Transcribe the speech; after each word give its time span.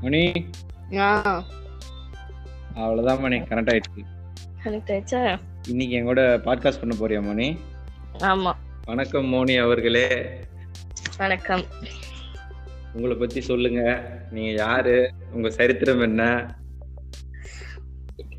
மணி? 0.00 0.32
அவ்வளவுதான் 2.74 3.20
மணி 3.20 3.38
கனெக்ட் 3.38 3.72
ஆயிடுச்சு. 3.72 4.04
கனெக்ட் 4.64 4.90
ஆயிடுச்சா? 4.90 5.38
இன்னைக்கு 5.68 5.96
என் 5.96 6.04
கூட 6.04 6.36
பாட்காஸ்ட் 6.38 6.80
பண்ண 6.80 6.96
போறியா 6.96 7.22
மணி? 7.22 7.58
ஆமா. 8.18 8.52
வணக்கம் 8.84 9.26
மோனி 9.26 9.56
அவர்களே. 9.56 10.26
வணக்கம். 11.16 11.64
உங்களை 12.92 13.16
பத்தி 13.16 13.40
சொல்லுங்க. 13.40 14.10
நீங்க 14.30 14.50
யாரு? 14.50 15.12
உங்க 15.32 15.50
சரித்திரம் 15.50 16.00
என்ன? 16.00 16.54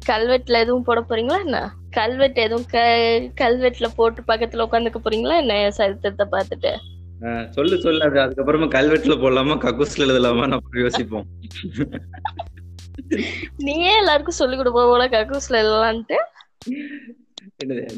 கல்வெட்டுல 0.10 0.60
எதுவும் 0.60 0.84
போட 0.84 1.02
போறீங்களா 1.02 1.40
என்ன? 1.40 1.74
கல்வெட்டு 1.90 2.42
எதுவும் 2.42 2.66
க- 2.66 3.32
கல்வெட்டுல 3.42 3.88
போட்டு 3.96 4.22
பக்கத்துல 4.22 4.68
உட்காந்துக்க 4.72 4.96
போறீங்களா 5.04 5.38
என்ன 5.38 5.64
என் 5.64 5.72
சரித்திரத்தை 5.72 6.28
பார்த்துட்டு? 6.32 6.89
சொல்லு 7.56 7.76
சொல்லு. 7.86 8.02
அது 8.08 8.18
அதுக்கப்புறமா 8.24 8.68
கல்வெட்டுல 8.76 9.16
போடலாமா 9.22 9.56
கக்கூஸ்ல 9.64 10.06
எழுதலாமா 10.06 10.46
நம்ம 10.54 10.80
யோசிப்போம். 10.84 11.28
நீயே 13.68 13.94
எல்லாருக்கும் 13.98 14.40
சொல்லி 14.42 14.58
கொடுப்ப 14.58 14.82
போல 14.92 15.08
கக்கூஸ்ல 15.16 15.62
எழுதலான்ட்டு. 15.64 16.18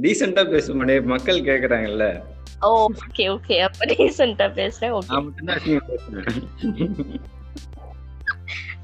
டீசெண்டா 0.03 0.43
பேச 0.51 0.73
மணி 0.81 0.93
மக்கள் 1.13 1.47
கேக்குறாங்கல்ல. 1.49 2.05
ஓகே 2.69 3.23
ஓகே 3.35 3.55
அப்ப 3.67 3.85
ரீசெண்டா 3.91 4.47
பேசுறேன் 4.57 4.95
ஓகே 4.99 5.15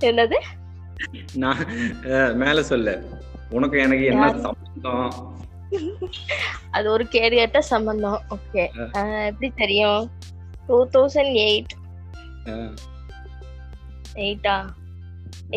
என்னது? 0.10 0.38
நான் 1.44 1.64
மேல 2.44 2.64
சொல்லு. 2.72 2.94
உனக்கு 3.58 3.78
எனக்கு 3.86 4.06
என்ன 4.12 4.28
சம்பந்தம்? 4.46 5.10
அது 6.72 6.88
ஒரு 6.92 7.04
கேரியட்ட 7.12 7.60
சம்பந்தம். 7.74 8.22
ஓகே. 8.36 8.64
எப்படி 9.30 9.50
தெரியும்? 9.64 10.04
டூ 10.68 10.78
தௌசண்ட் 10.94 11.36
எயிட் 11.48 11.74
எயிட்டா 14.26 14.56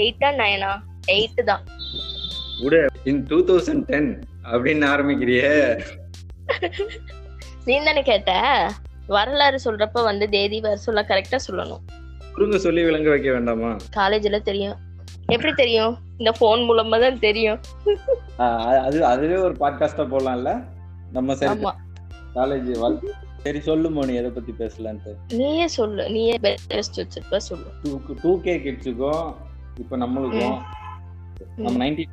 எயிட்டா 0.00 0.28
நைனா 0.40 0.72
எயிட் 1.14 1.42
தான். 1.50 1.64
விடு. 2.62 2.80
இன் 3.10 3.22
டூ 3.30 3.38
தௌசண்ட் 3.50 3.84
டென் 3.92 4.10
அப்படின்னு 4.52 4.86
ஆரம்பிக்கிறியே. 4.94 5.52
நீ 7.64 7.74
தானே 7.86 8.02
கேட்ட? 8.02 8.32
வரலாறு 9.06 9.58
சொல்றப்ப 9.64 10.02
வந்து 10.10 10.28
தேதி 10.36 10.60
வருஷம் 10.66 11.08
கரெக்டா 11.10 11.38
சொல்லணும். 11.48 11.82
குறுங்க 12.34 12.56
சொல்லி 12.64 12.82
விளங்க 12.84 13.08
வைக்க 13.10 13.28
வேண்டாமா? 13.32 13.70
காலேஜ்ல 13.96 14.38
தெரியும். 14.48 14.78
எப்படி 15.30 15.52
தெரியும்? 15.52 15.94
இந்த 16.18 16.30
போன் 16.38 16.60
மூலமா 16.60 17.00
தான் 17.00 17.18
தெரியும். 17.18 17.60
அது 18.86 18.98
அதுவே 19.12 19.36
ஒரு 19.36 19.54
பாட்காஸ்டா 19.60 20.04
போடலாம்ல? 20.12 20.52
நம்ம 21.12 21.34
சரி. 21.34 21.66
காலேஜ் 22.34 22.70
சரி 23.44 23.60
சொல்லு 23.60 23.90
மோனி 23.90 24.14
எதை 24.14 24.30
பத்தி 24.30 24.52
பேசலான்ட்டு. 24.58 25.12
நீயே 25.34 25.66
சொல்லு. 25.66 26.10
நீயே 26.10 26.38
பெஸ்ட் 26.68 27.00
வச்சிருப்ப 27.00 27.36
சொல்லு. 27.36 27.68
டூ 27.82 28.00
டூ 28.22 28.40
கே 28.40 28.56
கிட்ஸுக்கும் 28.58 29.34
இப்ப 29.78 29.96
நம்மளுக்கும். 29.96 30.58
நம்ம 31.56 31.76
நைன்டி 31.84 32.04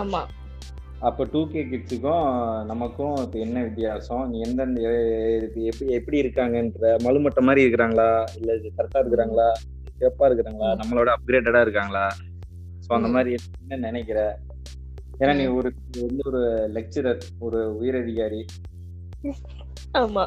ஆமா. 0.00 0.20
அப்ப 1.00 1.26
டூ 1.32 1.40
கே 1.48 1.60
கிட்ஸுக்கும் 1.64 2.30
நமக்கும் 2.64 3.16
இப்ப 3.16 3.38
என்ன 3.38 3.62
வித்தியாசம்? 3.62 4.24
நீ 4.30 4.40
எந்தெந்த 4.40 4.80
எப்படி 5.70 5.90
எப்படி 5.92 6.16
இருக்காங்கன்ற 6.22 6.94
மலுமட்ட 7.06 7.40
மாதிரி 7.40 7.60
இருக்கிறாங்களா? 7.66 8.08
இல்ல 8.36 8.52
கரெக்டா 8.78 8.98
இருக்கிறாங்களா? 9.00 9.48
சிறப்பா 10.00 10.26
இருக்கிறாங்களா. 10.28 10.70
நம்மளோட 10.80 11.08
அப்கிரேட்டடா 11.16 11.60
இருக்காங்களா? 11.60 12.04
சோ 12.84 12.90
அந்த. 12.92 13.08
மாதிரி 13.14 13.32
என்ன 13.62 13.78
நினைக்கிற? 13.86 14.18
ஏன்னா 15.20 15.32
நீ 15.36 15.44
ஒரு 15.56 15.70
வந்து 16.00 16.22
ஒரு 16.26 16.42
லெக்சரர் 16.76 17.22
ஒரு 17.38 17.60
உயரதிகாரி. 17.80 18.40
ஆமா. 19.94 20.24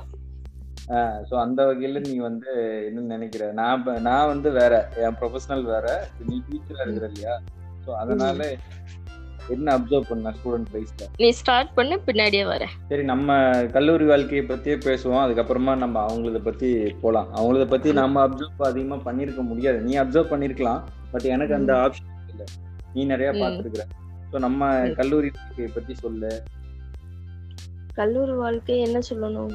ஸோ 1.27 1.33
அந்த 1.41 1.59
வகையில 1.67 2.01
நீ 2.05 2.13
வந்து 2.19 2.51
என்ன 2.87 3.05
நினைக்கிற? 3.13 3.43
நான் 3.53 3.79
நான் 4.01 4.27
வந்து 4.27 4.49
வேற 4.51 4.73
என் 5.03 5.17
ப்ரொஃபஷனல் 5.19 5.65
வேற 5.65 5.85
நீ 6.25 6.35
டீச்சரா 6.47 6.85
இருக்கிற 6.85 7.07
இல்லையா? 7.11 7.35
ஸோ 7.87 7.89
அதனால 8.01 8.39
என்ன 9.51 9.77
அப்சர்வ் 9.77 10.01
பண்ண 10.09 10.29
ஸ்டூடெண்ட் 10.29 10.65
லைஃப்ல 10.73 11.07
நீ 11.17 11.29
ஸ்டார்ட் 11.29 11.73
பண்ணு 11.73 12.01
பின்னாடியே 12.05 12.43
வரேன் 12.45 12.67
சரி 12.89 13.03
நம்ம 13.03 13.49
கல்லூரி 13.65 14.05
வாழ்க்கையை 14.05 14.45
பத்தியே 14.47 14.77
பேசுவோம். 14.85 15.23
அதுக்கப்புறமா 15.27 15.77
நம்ம 15.77 16.05
அவங்களத 16.05 16.43
பத்தி 16.43 16.93
போலாம். 17.01 17.35
அவங்களத 17.35 17.67
பத்தி 17.67 17.93
நம்ம 17.93 18.27
அப்சர்வ் 18.27 18.61
அதிகமா 18.61 19.11
பண்ணிருக்க 19.11 19.43
முடியாது. 19.43 19.79
நீ 19.79 19.97
அப்சர்வ் 19.97 20.31
பண்ணிருக்கலாம். 20.31 20.83
பட் 21.11 21.21
எனக்கு 21.21 21.55
அந்த 21.55 21.73
ஆப்ஷன் 21.73 22.29
இல்ல. 22.29 22.43
நீ 22.93 23.05
நிறைய. 23.05 23.45
பார்த்திருக்கிற. 23.45 23.79
ஸோ 24.31 24.39
நம்ம. 24.39 24.89
கல்லூரி 24.89 25.31
வாழ்க்கையை 25.33 25.73
பத்தி 25.73 25.95
சொல்லு. 25.95 26.43
கல்லூரி 27.93 28.31
வாழ்க்கை 28.31 28.79
என்ன 28.79 28.99
சொல்லணும்? 29.09 29.53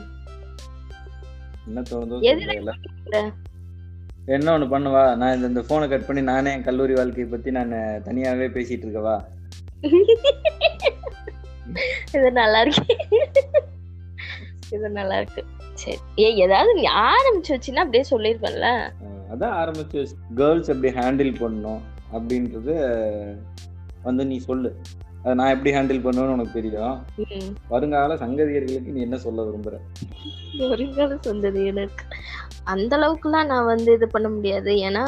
என்ன 1.67 1.83
தோணுதோ 1.91 2.21
என்ன 4.25 4.59
ஒண்ணு 4.59 4.63
பண்ணுவா? 4.63 5.17
நான் 5.17 5.35
இந்த- 5.35 5.47
இந்த 5.47 5.63
போனை 5.63 5.89
கட் 5.89 6.07
பண்ணி 6.07 6.23
நானே 6.23 6.53
என் 6.53 6.63
கல்லூரி 6.63 6.95
வாழ்க்கையை 6.95 7.27
பத்தி 7.27 7.51
நான் 7.51 7.73
தனியாவே 8.05 8.49
பேசிட்டு 8.49 8.85
இருக்கவா? 8.85 9.25
இது 12.15 12.33
நல்லா 12.33 12.61
இருக்கு 12.61 12.97
இது 14.73 14.91
நல்லா 14.91 15.17
இருக்கு 15.17 15.43
சரி. 15.75 15.99
ஏ 16.19 16.45
ஏதாவது 16.45 16.75
நீ 16.75 16.85
ஆரம்பிச்சு 17.09 17.55
வச்சுன்னா 17.55 17.77
அப்படியே 17.77 18.05
சொல்லிருப்பேன்ல 18.11 18.93
அதான் 19.31 19.57
ஆரம்பிச்சு 19.57 20.07
கேர்ள்ஸ் 20.37 20.69
எப்படி 20.69 20.99
ஹேண்டில் 20.99 21.41
பண்ணணும் 21.41 21.81
அப்படின்றது 22.13 22.75
வந்து 24.05 24.27
நீ 24.27 24.41
சொல்லு. 24.41 24.77
அதை 25.23 25.35
நான் 25.35 25.51
எப்படி 25.51 25.73
ஹேண்டில் 25.73 26.03
பண்ணுவேன்னு 26.03 26.33
உனக்கு 26.33 26.53
தெரியும். 26.53 27.05
வருங்கால 27.69 28.17
சங்கதியர்களுக்கு 28.17 28.89
நீ 28.89 29.01
என்ன 29.01 29.19
சொல்ல 29.19 29.43
விரும்புற? 29.43 29.75
வருங்கால 30.65 31.19
சந்ததியினருக்கு 31.27 32.05
அந்த 32.67 32.97
அளவுக்குலாம் 32.97 33.47
நான் 33.47 33.65
வந்து 33.65 33.93
இது 33.93 34.09
பண்ண 34.09 34.29
முடியாது. 34.29 34.71
ஏன்னா 34.71 35.03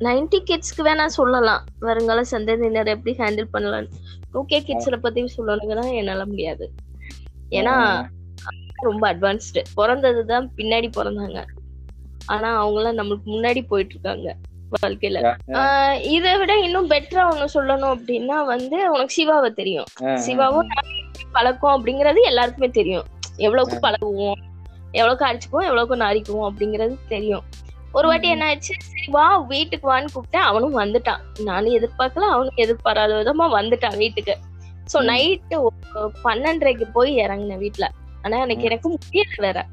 நைன்டி 0.00 0.38
கிட்ஸ்க்கு 0.50 0.82
வேணா 0.84 1.06
சொல்லலாம். 1.06 1.62
வருங்கால 1.78 2.20
சந்ததியினர் 2.30 2.86
எப்படி 2.86 3.16
ஹேண்டில் 3.18 3.44
பண்ணலாம். 3.50 3.88
டூ 4.32 4.44
கே 4.44 4.60
கிட்ஸ்ல 4.60 4.96
பத்தி 4.96 5.32
சொல்லணுங்கன்னா 5.36 5.94
என்னால 5.94 6.24
முடியாது. 6.26 6.66
ஏன்னா 7.52 7.74
ரொம்ப 8.82 9.14
அட்வான்ஸ்டு 9.14 9.62
பிறந்தது 9.74 10.26
தான் 10.26 10.52
பின்னாடி 10.56 10.88
பிறந்தாங்க. 10.96 11.38
ஆனா 12.26 12.64
அவங்களாம் 12.64 12.98
நம்மளுக்கு 12.98 13.26
முன்னாடி 13.26 13.66
போயிட்டு 13.66 13.94
இருக்காங்க 13.94 14.28
வாழ்க்கையில 14.72 15.18
ஆஹ் 15.54 16.00
இதை 16.06 16.36
விட 16.36 16.58
இன்னும் 16.58 16.90
பெட்டரா 16.90 17.24
ஒண்ணு 17.32 17.46
சொல்லணும் 17.54 17.94
அப்படின்னா 17.94 18.44
வந்து 18.44 18.90
உனக்கு 18.90 19.16
சிவாவை 19.18 19.52
தெரியும். 19.52 19.88
சிவாவும் 20.14 20.70
பழக்கம் 21.32 21.74
அப்படிங்கறது 21.76 22.20
எல்லாருக்குமே 22.22 22.68
தெரியும். 22.70 23.06
எவ்வளவுக்கு 23.36 23.78
பழகுவோம்? 23.86 24.40
எவ்வளவுக்கு 24.94 25.26
அடிச்சுக்குவோம் 25.26 25.66
எவ்வளவுக்கு 25.66 25.96
நாரிக்குவோம் 25.96 26.48
அப்படிங்கறது 26.48 26.96
தெரியும். 27.08 27.44
ஒரு 27.92 28.08
வாட்டி 28.08 28.28
என்ன 28.28 28.46
ஆச்சு 28.46 28.74
சரி 28.78 29.06
வா 29.06 29.36
வீட்டுக்கு 29.36 29.92
வான்னு 29.92 30.06
கூப்பிட்டேன். 30.14 30.46
அவனும் 30.50 30.78
வந்துட்டான். 30.78 31.20
நானும் 31.40 31.74
எதிர்பார்க்கல 31.74 32.26
அவனும் 32.28 32.54
எதிர்பாராத 32.54 33.14
விதமா 33.14 33.42
வந்துட்டான் 33.42 33.96
வீட்டுக்கு. 33.96 34.38
சோ. 34.92 34.96
நைட்டு 34.96 35.66
பன்னெண்டரைக்கு 36.24 36.90
போய் 36.92 37.18
இறங்கினேன் 37.18 37.58
வீட்டுல 37.58 37.88
ஆனா 38.22 38.38
எனக்கு 38.38 38.64
எனக்கு 38.64 38.92
முடியல 38.92 39.40
வேற. 39.40 39.66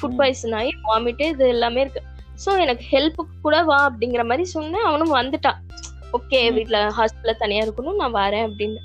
ஃபுட். 0.00 0.16
பாய்சன் 0.16 0.52
ஆகி 0.52 0.70
வாமிட்டு 0.84 1.28
இது 1.28 1.48
எல்லாமே 1.48 1.80
இருக்கு. 1.80 2.02
சோ 2.46 2.60
எனக்கு 2.60 2.84
ஹெல்ப்புக்கு 2.90 3.40
கூட 3.42 3.62
வா 3.62 3.78
அப்படிங்கிற 3.90 4.22
மாதிரி 4.22 4.44
சொன்னேன். 4.44 4.82
அவனும் 4.82 5.14
வந்துட்டான். 5.14 5.58
ஓகே 6.12 6.50
ம். 6.50 6.54
வீட்ல 6.54 6.92
ஹாஸ்டல்ல 6.96 7.36
தனியா 7.38 7.64
இருக்கணும் 7.64 7.94
நான் 7.94 8.14
வரேன் 8.14 8.46
அப்படின்னு. 8.50 8.78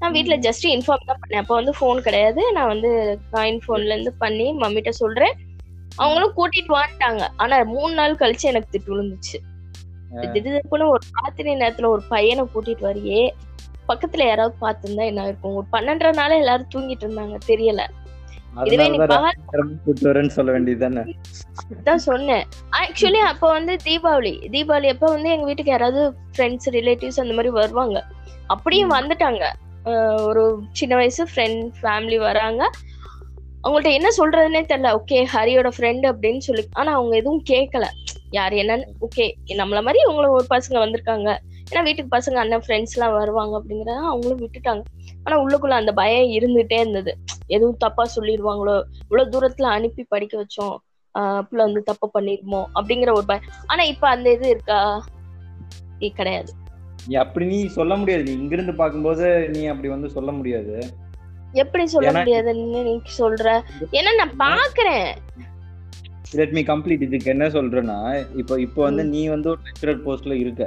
நான் 0.00 0.12
வீட்ல 0.12 0.36
ம். 0.36 0.40
ஜஸ்ட் 0.40 0.66
இன்ஃபார்ம் 0.66 1.06
தான் 1.06 1.20
பண்ணேன். 1.22 1.38
அப்போ 1.38 1.54
வந்து 1.54 1.72
ஃபோன் 1.80 2.00
கிடையாது. 2.00 2.52
நான் 2.52 2.66
வந்து 2.66 3.20
காயின் 3.32 3.60
ஃபோன்ல 3.66 3.92
இருந்து 3.92 4.12
பண்ணி 4.12 4.52
மம்மிட்ட 4.52 4.88
சொல்றேன். 4.88 5.34
அவங்களும் 5.96 6.34
கூட்டிட்டு 6.36 6.72
வந்துட்டாங்க. 6.74 7.26
ஆனா 7.36 7.64
மூணு 7.64 7.94
நாள் 7.94 8.14
கழிச்சு 8.14 8.42
எனக்கு 8.42 8.78
திட்டு 8.78 8.92
விழுந்துச்சு. 8.94 9.38
திடீர்னு 10.32 10.86
ஒரு 10.86 11.02
ராத்திரி 11.12 11.54
நேரத்துல 11.54 11.88
ஒரு 11.88 12.02
பையனை 12.08 12.46
கூட்டிட்டு 12.54 12.80
வரியே. 12.80 13.32
பக்கத்துல 13.88 14.26
யாராவது 14.26 14.54
பார்த்திருந்தா 14.60 15.04
என்ன 15.04 15.24
இருக்கும் 15.24 15.54
ஒரு 15.54 15.66
பன்னெண்டரை 15.72 16.12
நாள் 16.14 16.30
எல்லாரும் 16.30 16.72
தூங்கிட்டு 16.74 17.04
இருந்தாங்க. 17.06 17.38
தெரியல. 17.46 17.82
இதுவே 18.66 18.88
நீ 18.88 18.98
சொல்ல 20.28 20.52
வேண்டியது 20.52 20.80
தானே 20.80 21.02
தான் 21.82 21.98
சொன்னேன் 21.98 22.44
ஆக்சுவலி 22.72 23.18
அப்போ 23.18 23.48
வந்து 23.48 23.76
தீபாவளி. 23.84 24.48
தீபாவளி 24.48 24.88
அப்ப 24.88 25.06
வந்து 25.06 25.30
எங்க 25.30 25.44
வீட்டுக்கு 25.44 25.70
யாராவது 25.70 26.16
ஃப்ரெண்ட்ஸ் 26.36 26.68
ரிலேட்டிவ்ஸ் 26.68 27.20
அந்த 27.20 27.34
மாதிரி 27.34 27.48
வருவாங்க. 27.48 28.04
அப்படியும். 28.46 28.90
வந்துட்டாங்க. 28.90 29.44
ஒரு 30.26 30.42
சின்ன 30.72 30.92
வயசு 30.96 31.22
ஃப்ரெண்ட் 31.30 31.62
ஃபேமிலி 31.80 32.18
வராங்க. 32.26 32.62
அவங்கள்ட்ட 33.64 33.90
என்ன 33.98 34.08
சொல்றதுன்னே 34.18 34.62
தெரியல. 34.70 34.90
ஓகே 34.98 35.18
ஹரியோட 35.34 35.68
ஃப்ரெண்டு 35.76 36.06
அப்படின்னு 36.12 36.42
சொல்லி 36.48 36.64
ஆனா 36.72 36.90
அவங்க 36.92 37.14
எதுவும் 37.16 37.44
கேட்கல 37.52 37.86
யார் 38.32 38.54
என்னன்னு 38.62 38.86
ஓகே 39.06 39.26
நம்மள 39.60 39.80
மாதிரி 39.82 39.98
இவங்களும் 40.04 40.36
ஒரு 40.38 40.46
பசங்க 40.50 40.76
வந்திருக்காங்க. 40.84 41.28
ஏன்னா 41.70 41.82
வீட்டுக்கு 41.82 42.16
பசங்க 42.16 42.36
அண்ணன் 42.36 42.64
ஃப்ரெண்ட்ஸ் 42.64 42.94
எல்லாம் 42.96 43.14
வருவாங்க 43.14 43.54
அப்படிங்கறத 43.58 43.94
அவங்களும் 44.10 44.42
விட்டுட்டாங்க. 44.42 44.82
ஆனா 45.26 45.36
உள்ளுக்குள்ள 45.42 45.76
அந்த 45.82 45.92
பயம் 45.92 46.28
இருந்துட்டே 46.30 46.78
இருந்தது. 46.78 47.12
எதுவும் 47.48 47.78
தப்பா 47.78 48.04
சொல்லிடுவாங்களோ 48.16 48.74
இவ்வளவு 49.02 49.32
தூரத்துல 49.34 49.70
அனுப்பி 49.76 50.04
படிக்க 50.08 50.34
வச்சோம். 50.42 50.76
புள்ள 51.48 51.60
வந்து 51.60 51.82
தப்பு 51.82 52.06
பண்ணிருமோ 52.14 52.62
அப்படிங்கிற 52.74 53.10
ஒரு 53.12 53.26
பயம். 53.26 53.46
ஆனா 53.66 53.82
இப்ப 53.92 54.08
அந்த 54.08 54.28
இது 54.32 54.48
இருக்கா? 54.48 54.78
கிடையாது. 56.14 56.52
நீ 57.04 57.14
அப்படி 57.22 57.44
நீ 57.46 57.58
சொல்ல 57.76 57.94
முடியாது. 58.00 58.22
நீ 58.26 58.34
இங்கிருந்து 58.40 58.74
பார்க்கும்போது 58.74 59.24
நீ 59.54 59.62
அப்படி 59.72 59.88
வந்து 59.94 60.08
சொல்ல 60.16 60.30
முடியாது. 60.32 60.76
எப்படி 61.62 61.84
சொல்ல 61.92 62.10
முடியாதுன்னு 62.16 62.80
நீ 62.86 62.94
சொல்ற? 63.18 63.48
ஏன்னா 63.98 64.12
நான் 64.20 64.36
பாக்குறேன் 64.46 65.08
லெட் 66.38 66.54
மீ 66.56 66.62
கம்ப்ளீட் 66.70 67.04
இதுக்கு 67.06 67.28
என்ன 67.32 67.46
சொல்றேன்னா 67.56 67.98
இப்போ 68.40 68.54
இப்போ 68.66 68.80
வந்து 68.86 69.02
நீ 69.12 69.20
வந்து 69.34 69.48
ஒரு 69.52 69.60
லெக்சரர் 69.66 70.00
போஸ்ட்ல 70.06 70.36
இருக்க. 70.42 70.64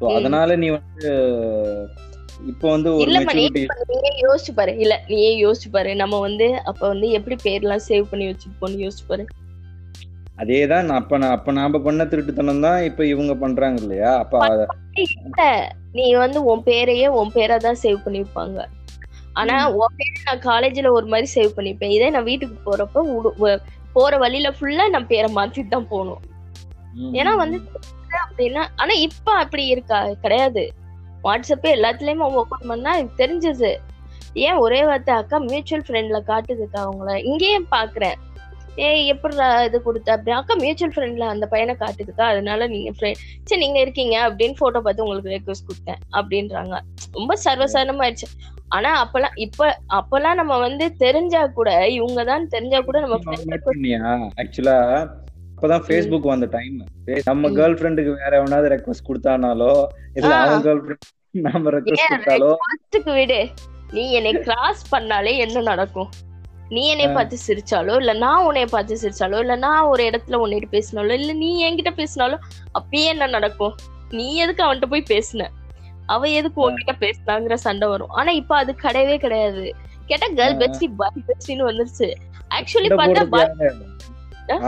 ம். 0.00 0.14
அதனால 0.16 0.56
நீ 0.62 0.68
வந்து 0.76 1.10
இப்போ 2.52 2.66
வந்து 2.74 2.88
ஒரு 2.94 3.10
நீயே 3.90 4.12
யோசிச்சு 4.24 4.52
பாரு? 4.56 4.72
இல்ல 4.84 4.94
நீயே 5.10 5.32
யோசிச்சு 5.42 5.68
பாரு? 5.76 5.90
நம்ம 6.02 6.20
வந்து 6.26 6.46
அப்ப 6.70 6.82
வந்து 6.88 7.08
எப்படி 7.18 7.36
பேர்லாம் 7.44 7.86
சேவ் 7.88 8.10
பண்ணி 8.12 8.26
வச்சிருப்போம்னு 8.30 8.84
யோசிச்சு 8.86 9.06
பாரு. 9.10 9.24
அதே 10.42 10.60
தான் 10.72 10.86
நான் 10.88 11.00
அப்ப 11.02 11.18
நான் 11.18 11.36
அப்ப 11.36 11.52
நாம 11.52 11.80
பண்ண 11.80 12.04
திருட்டுத்தனம் 12.04 12.64
தான் 12.66 12.80
இப்ப 12.88 13.06
இவங்க 13.12 13.34
பண்றாங்க 13.44 13.78
இல்லையா? 13.84 14.12
அப்ப 14.24 14.40
இல்ல 14.96 15.40
நீ 15.96 16.06
வந்து 16.16 16.38
உன் 16.50 16.64
பேரையே 16.66 17.06
உன் 17.18 17.32
பேரா 17.34 17.56
தான் 17.60 17.80
சேவ் 17.82 18.04
பண்ணிருப்பாங்க 18.04 18.58
ஆனா 19.36 19.54
உன் 19.78 19.96
பேரை 19.98 20.18
நான் 20.22 20.44
காலேஜ்ல 20.46 20.90
ஒரு 20.96 21.06
மாதிரி 21.06 21.28
சேவ் 21.32 21.56
பண்ணிப்பேன். 21.56 21.94
இதே 21.96 22.08
நான் 22.14 22.28
வீட்டுக்கு 22.30 22.56
போறப்ப 22.66 23.04
போற 23.96 24.12
வழியில 24.22 24.48
ஃபுல்லா 24.56 24.84
நான் 24.90 25.10
பேரை 25.10 25.28
மாத்திட்டு 25.34 25.72
தான் 25.72 25.90
போகணும். 25.90 26.22
ஏன்னா 27.18 27.32
வந்து 27.42 27.58
அப்படின்னா 28.24 28.62
ஆனா 28.76 28.94
இப்ப 29.06 29.28
அப்படி 29.42 29.64
இருக்கா? 29.74 29.86
கிடையாது. 30.22 30.64
வாட்ஸ்அப் 31.24 31.66
எல்லாத்துலயுமே 31.70 32.26
ஓபன் 32.40 32.68
பண்ணா 32.70 32.92
தெரிஞ்சது. 33.20 33.72
ஏன் 34.40 34.60
ஒரே 34.62 34.80
வார்த்தை 34.84 35.12
அக்கா 35.16 35.36
மியூச்சுவல் 35.44 35.86
ஃப்ரெண்ட்ல 35.86 36.20
காட்டுதுக்கா 36.28 36.80
அவங்கள. 36.84 37.10
இங்கேயும் 37.30 37.70
பாக்குறேன். 37.72 38.18
ஏய் 38.76 39.06
எப்படி 39.06 39.34
இது 39.64 39.82
கொடுத்த? 39.82 40.12
அப்படி. 40.12 40.30
அக்கா 40.30 40.54
மியூச்சுவல் 40.54 40.94
ஃப்ரெண்ட்ல 40.94 41.20
அந்த 41.20 41.46
பையனை 41.46 41.76
காட்டுதுக்கா 41.78 42.20
அதனால 42.20 42.66
நீங்க 42.66 42.90
friend- 42.90 43.16
சரி 43.42 43.60
நீங்க 43.60 43.80
இருக்கீங்க 43.80 44.28
அப்படின்னு 44.28 44.54
போட்டோ 44.58 44.80
பார்த்து 44.80 45.02
உங்களுக்கு 45.02 45.30
ரெக்வஸ்ட் 45.30 45.68
கொடுத்தேன் 45.68 46.00
அப்படின்றாங்க. 46.12 46.78
ரொம்ப 47.12 47.36
சர்வசாதாரணமாயிடுச்சு 47.44 48.28
ஆனா 48.68 49.04
அப்பெல்லாம் 49.04 49.32
இப்ப 49.34 49.78
அப்பெல்லாம் 49.94 50.34
நம்ம 50.34 50.58
வந்து 50.58 50.96
தெரிஞ்சா 50.96 51.46
கூட 51.46 51.88
இவங்க 51.88 52.24
தான் 52.24 52.46
தெரிஞ்சா 52.46 52.80
கூட 52.80 53.00
நம்ம 53.00 53.18
ஆக்சுவலா 54.36 54.76
அப்பதான் 55.56 55.84
ஃபேஸ்புக் 55.88 56.20
வந்த 56.20 56.46
டைம் 56.46 56.76
நம்ம. 56.76 57.48
கேர்ள் 57.48 57.74
ஃப்ரெண்டுக்கு 57.74 58.16
வேற 58.16 58.36
எவனாவது 58.36 58.68
ரெக்வஸ்ட் 58.68 59.08
கொடுத்தானாலோ 59.08 59.86
இல்ல. 60.14 60.34
அவன் 60.34 60.62
கேர்ள் 60.62 60.82
ஃப்ரெண்ட் 60.84 61.06
நாம 61.30 61.70
ரெக்வஸ்ட் 61.70 62.08
கொடுத்தாலோ 62.08 62.50
விடு. 63.14 63.48
நீ 63.92 64.12
என்னை 64.12 64.32
கிராஸ் 64.32 64.94
பண்ணாலே 64.94 65.36
என்ன 65.36 65.60
நடக்கும்? 65.60 66.08
நீ 66.74 66.82
என்னை. 66.92 67.06
பார்த்து 67.16 67.36
சிரிச்சாலோ 67.46 67.94
இல்ல 68.02 68.12
நான் 68.24 68.44
உன்னை 68.48 68.64
பார்த்து 68.66 69.00
சிரிச்சாலோ 69.02 69.38
இல்ல 69.44 69.54
நான் 69.64 69.88
ஒரு 69.92 70.02
இடத்துல 70.10 70.38
உன்னிட்டு 70.44 70.68
பேசினாலோ 70.76 71.14
இல்ல 71.20 71.32
நீ 71.42 71.50
என்கிட்ட 71.66 71.92
பேசினாலும் 72.00 72.44
அப்பயே 72.78 73.06
என்ன 73.14 73.28
நடக்கும்? 73.36 73.74
நீ 74.10 74.26
எதுக்கு 74.36 74.64
அவன்கிட்ட 74.64 74.88
போய் 74.92 75.10
பேசின? 75.12 75.48
அவ 76.06 76.28
எதுக்கு 76.38 76.58
உன்கிட்ட 76.66 76.92
பேசினாங்கிற 77.04 77.54
சண்டை 77.66 77.86
வரும். 77.88 78.12
ஆனா 78.18 78.30
இப்ப 78.40 78.56
அது 78.56 78.72
கிடையவே 78.84 79.16
கிடையாது. 79.18 79.64
கேட்டா 80.06 80.26
கேர்ள். 80.38 80.58
பெஸ்டி 80.62 80.86
பாய் 81.00 81.26
பெஸ்டின்னு 81.28 81.68
வந்துருச்சு. 81.70 82.08
ஆக்சுவலி 82.56 82.90
பார்த்தா? 83.00 83.44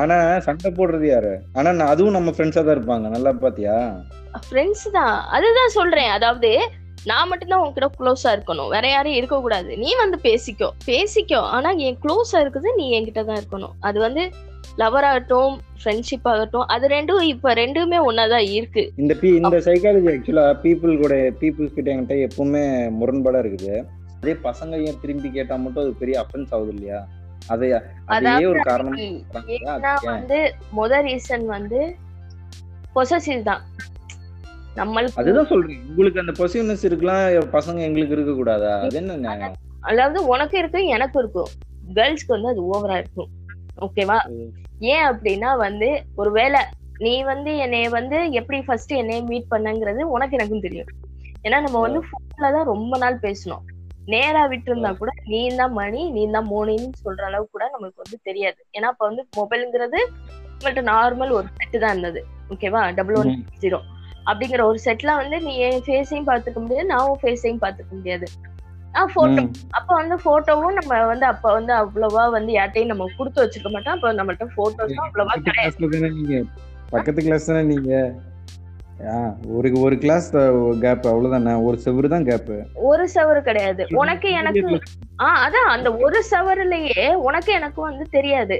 ஆனா 0.00 0.17
சண்டை 0.47 0.69
போடுறது 0.70 1.06
யாரு? 1.08 1.32
ஆனா 1.53 1.70
அதுவும் 1.93 2.17
நம்ம 2.19 2.31
ஃப்ரெண்ட்ஸா 2.31 2.62
தான் 2.64 2.76
இருப்பாங்க. 2.76 3.06
நல்லா 3.17 3.32
பாத்தியா? 3.43 3.76
ஃப்ரெண்ட்ஸ் 4.47 4.87
தான். 4.91 5.17
அதுதான் 5.37 5.75
சொல்றேன். 5.79 6.11
அதாவது 6.11 6.50
நான் 7.10 7.28
மட்டும்தான் 7.31 7.62
உன்கிட்ட 7.64 7.88
க்ளோஸா 7.98 8.31
இருக்கணும். 8.37 8.70
வேற 8.75 8.87
யாரும் 8.88 9.16
இருக்க 9.19 9.37
கூடாது 9.40 9.70
நீ 9.82 9.90
வந்து 10.02 10.19
பேசிக்கோ. 10.28 10.69
பேசிக்கோ. 10.90 11.40
ஆனா 11.56 11.70
என் 11.87 11.98
க்ளோஸா 12.04 12.38
இருக்குது 12.44 12.69
நீ 12.81 12.87
என்கிட்ட 12.98 13.22
தான் 13.31 13.40
இருக்கணும். 13.43 13.75
அது 13.88 13.98
வந்து 14.06 14.22
லவர் 14.81 15.06
ஆகட்டும் 15.08 15.52
ஃப்ரெண்ட்ஷிப் 15.81 16.26
ஆகட்டும் 16.31 16.66
அது 16.75 16.87
ரெண்டும் 16.94 17.20
இப்ப 17.32 17.52
ரெண்டுமே 17.60 17.98
ஒன்னாதான் 18.08 18.46
இருக்கு. 18.56 18.82
இந்த 19.02 19.14
பி 19.20 19.28
இந்த 19.40 19.58
சைக்காலஜி 19.69 20.08
ஆக்சுவலா 20.14 20.46
பீப்புள் 20.64 21.00
கூட 21.02 21.14
பீப்புள்ஸ் 21.43 21.76
கிட்ட 21.76 21.94
என்கிட்ட 21.94 22.16
எப்பவுமே 22.28 22.64
முரண்பாடா 22.98 23.40
இருக்குது. 23.44 23.76
அதே 24.20 24.34
பசங்க 24.48 24.82
ஏன் 24.88 25.00
திரும்பி 25.02 25.28
கேட்டா 25.37 25.56
மட்டும் 25.64 25.84
அது 25.84 25.94
பெரிய 26.02 26.16
அஃபென்ஸ் 26.25 26.52
ஆகுது 26.56 26.72
இல்லையா? 26.76 27.00
அதை 27.54 27.66
அதையே 28.14 28.46
ஒரு 28.52 28.60
காரணமா? 28.69 28.96
வந்து 30.12 30.38
முத 30.78 31.00
ரீசன் 31.08 31.46
வந்து 31.56 31.81
பொசசிவ் 32.96 33.43
தான். 33.50 33.62
நம்மளுக்கு 34.81 35.20
அதுதான் 35.20 35.50
சொல்றேன். 35.52 35.82
உங்களுக்கு 35.90 36.23
அந்த 36.23 36.32
பொசிவ்னஸ் 36.40 36.84
இருக்கலாம் 36.88 37.50
பசங்க 37.56 37.81
எங்களுக்கு 37.88 38.17
இருக்க 38.17 38.32
கூடாதா 38.40 38.73
அது 38.87 38.99
என்ன 39.02 39.50
அதாவது 39.90 40.20
உனக்கு 40.32 40.56
இருக்கு 40.62 40.81
எனக்கு 40.96 41.19
இருக்கும் 41.23 41.50
கேர்ள்ஸ்க்கு 41.96 42.34
வந்து 42.37 42.50
அது 42.52 42.62
ஓவரா 42.73 42.96
இருக்கும். 43.02 43.31
ஓகேவா. 43.87 44.19
ஏன் 44.93 45.05
அப்படின்னா 45.11 45.50
வந்து 45.67 45.88
ஒருவேளை 46.20 46.61
நீ 47.05 47.14
வந்து 47.31 47.50
என்னைய 47.64 47.88
வந்து 47.99 48.19
எப்படி 48.40 48.58
ஃபர்ஸ்ட் 48.67 48.93
என்னைய 49.00 49.23
மீட் 49.31 49.50
பண்ணங்கிறது 49.55 50.02
உனக்கு 50.14 50.37
எனக்கும் 50.38 50.64
தெரியும். 50.67 50.90
ஏன்னா 51.46 51.58
நம்ம 51.64 51.81
வந்து 51.87 52.00
போன்ல 52.11 52.52
தான் 52.56 52.70
ரொம்ப 52.72 52.94
நாள் 53.02 53.25
பேசணும் 53.26 53.64
நேரா 54.14 54.43
விட்டு 54.52 54.94
கூட 55.02 55.12
நீ 55.32 55.40
தான் 55.61 55.75
மணி 55.81 56.02
நீ 56.17 56.22
தான் 56.37 56.49
மோனின்னு 56.52 56.90
சொல்ற 57.05 57.22
அளவுக்கு 57.29 57.55
கூட 57.56 57.67
நமக்கு 57.75 58.02
வந்து 58.05 58.19
தெரியாது. 58.29 58.61
ஏன்னா 58.76 58.90
அப்ப 58.93 59.02
வந்து 59.08 59.22
மொபைல்ங்கிறது 59.40 60.00
உங்கள்ட்ட 60.52 60.82
நார்மல் 60.93 61.37
ஒரு 61.38 61.49
செட்டு 61.58 61.79
தான் 61.84 61.94
இருந்தது. 61.94 62.20
ஓகேவா 62.55 62.82
டபுள் 62.99 63.19
ஒன் 63.20 63.32
ஜீரோ 63.64 63.81
அப்படிங்கிற 64.26 64.62
ஒரு 64.62 64.78
செட்ல 64.84 65.17
வந்து 65.17 65.40
நீ 65.40 65.56
என் 65.58 65.82
ஃபேஸையும் 65.87 66.28
பார்த்துக்க 66.31 66.61
முடியாது 66.61 66.87
நான் 66.87 67.06
உன் 67.06 67.23
ஃபேஸையும் 67.23 67.62
பார்த்துக்க 67.64 67.93
முடியாது. 67.93 68.28
ஆஹ் 68.94 69.11
போட்டோ. 69.14 69.43
அப்ப 69.70 69.94
வந்து 69.94 70.17
போட்டோவும் 70.25 70.76
நம்ம 70.78 71.06
வந்து 71.06 71.26
அப்ப 71.26 71.52
வந்து 71.52 71.73
அவ்வளவா 71.73 72.31
வந்து 72.31 72.52
யார்ட்டையும் 72.52 72.87
நம்ம 72.87 73.08
கொடுத்து 73.17 73.43
வச்சிருக்க 73.43 73.70
மாட்டோம். 73.70 73.96
அப்ப 73.96 74.12
நம்மள்ட்ட 74.12 74.46
போட்டோஸும் 74.56 75.05
அவ்வளவா 75.06 75.34
கிடையாது. 75.40 76.40
பக்கத்து 76.90 77.23
கிளாஸ் 77.23 77.46
தானே 77.46 77.62
நீங்க? 77.62 77.93
ஒரு 79.56 79.69
ஒரு 79.81 79.99
கிளாஸ் 79.99 80.29
கேப் 80.81 81.06
அவ்வளவுதானே? 81.06 81.55
ஒரு 81.62 81.76
செவரு 81.84 82.08
தான் 82.08 82.25
கேப் 82.25 82.52
ஒரு 82.90 83.08
சவறு 83.14 83.40
கிடையாது. 83.43 83.82
உனக்கு 83.94 84.29
எனக்கு 84.31 84.62
ஆஹ் 85.19 85.40
அதான் 85.44 85.69
அந்த 85.75 85.88
ஒரு 86.05 86.19
சவருலயே 86.31 87.05
உனக்கு 87.26 87.52
எனக்கு 87.52 87.81
வந்து 87.81 88.06
தெரியாது. 88.11 88.56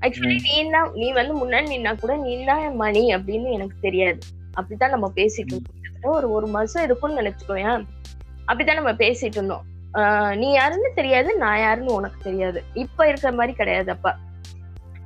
ஆக்சுவலி 0.00 0.36
நீ 0.46 0.56
தான் 0.70 0.90
நீ 0.94 1.06
வந்து 1.12 1.34
முன்னாடி 1.34 1.68
நின்னா 1.74 1.92
கூட 2.00 2.16
நீ 2.16 2.44
தான் 2.44 2.76
மணி 2.76 3.14
அப்படின்னு 3.14 3.48
எனக்கு 3.50 3.76
தெரியாது. 3.80 4.18
அப்படித்தான் 4.58 4.90
நம்ம 4.90 5.12
பேசிட்டு 5.14 5.54
இருந்தோம். 5.54 6.14
ஒரு 6.14 6.30
ஒரு 6.30 6.46
மாசம் 6.46 6.84
இருக்கும்னு 6.84 7.20
நினைச்சுக்கோயேன். 7.20 7.84
அப்படித்தான் 8.44 8.82
நம்ம 8.82 8.92
பேசிட்டு 8.92 9.36
இருந்தோம். 9.36 9.62
ஆஹ் 9.94 10.36
நீ 10.36 10.50
யாருன்னு 10.52 10.90
தெரியாது 10.94 11.36
நான் 11.36 11.58
யாருன்னு 11.58 11.92
உனக்கு 11.92 12.18
தெரியாது. 12.22 12.62
இப்ப 12.74 13.08
இருக்கிற 13.08 13.32
மாதிரி 13.32 13.56
கிடையாது 13.56 13.90
அப்ப. 13.90 14.14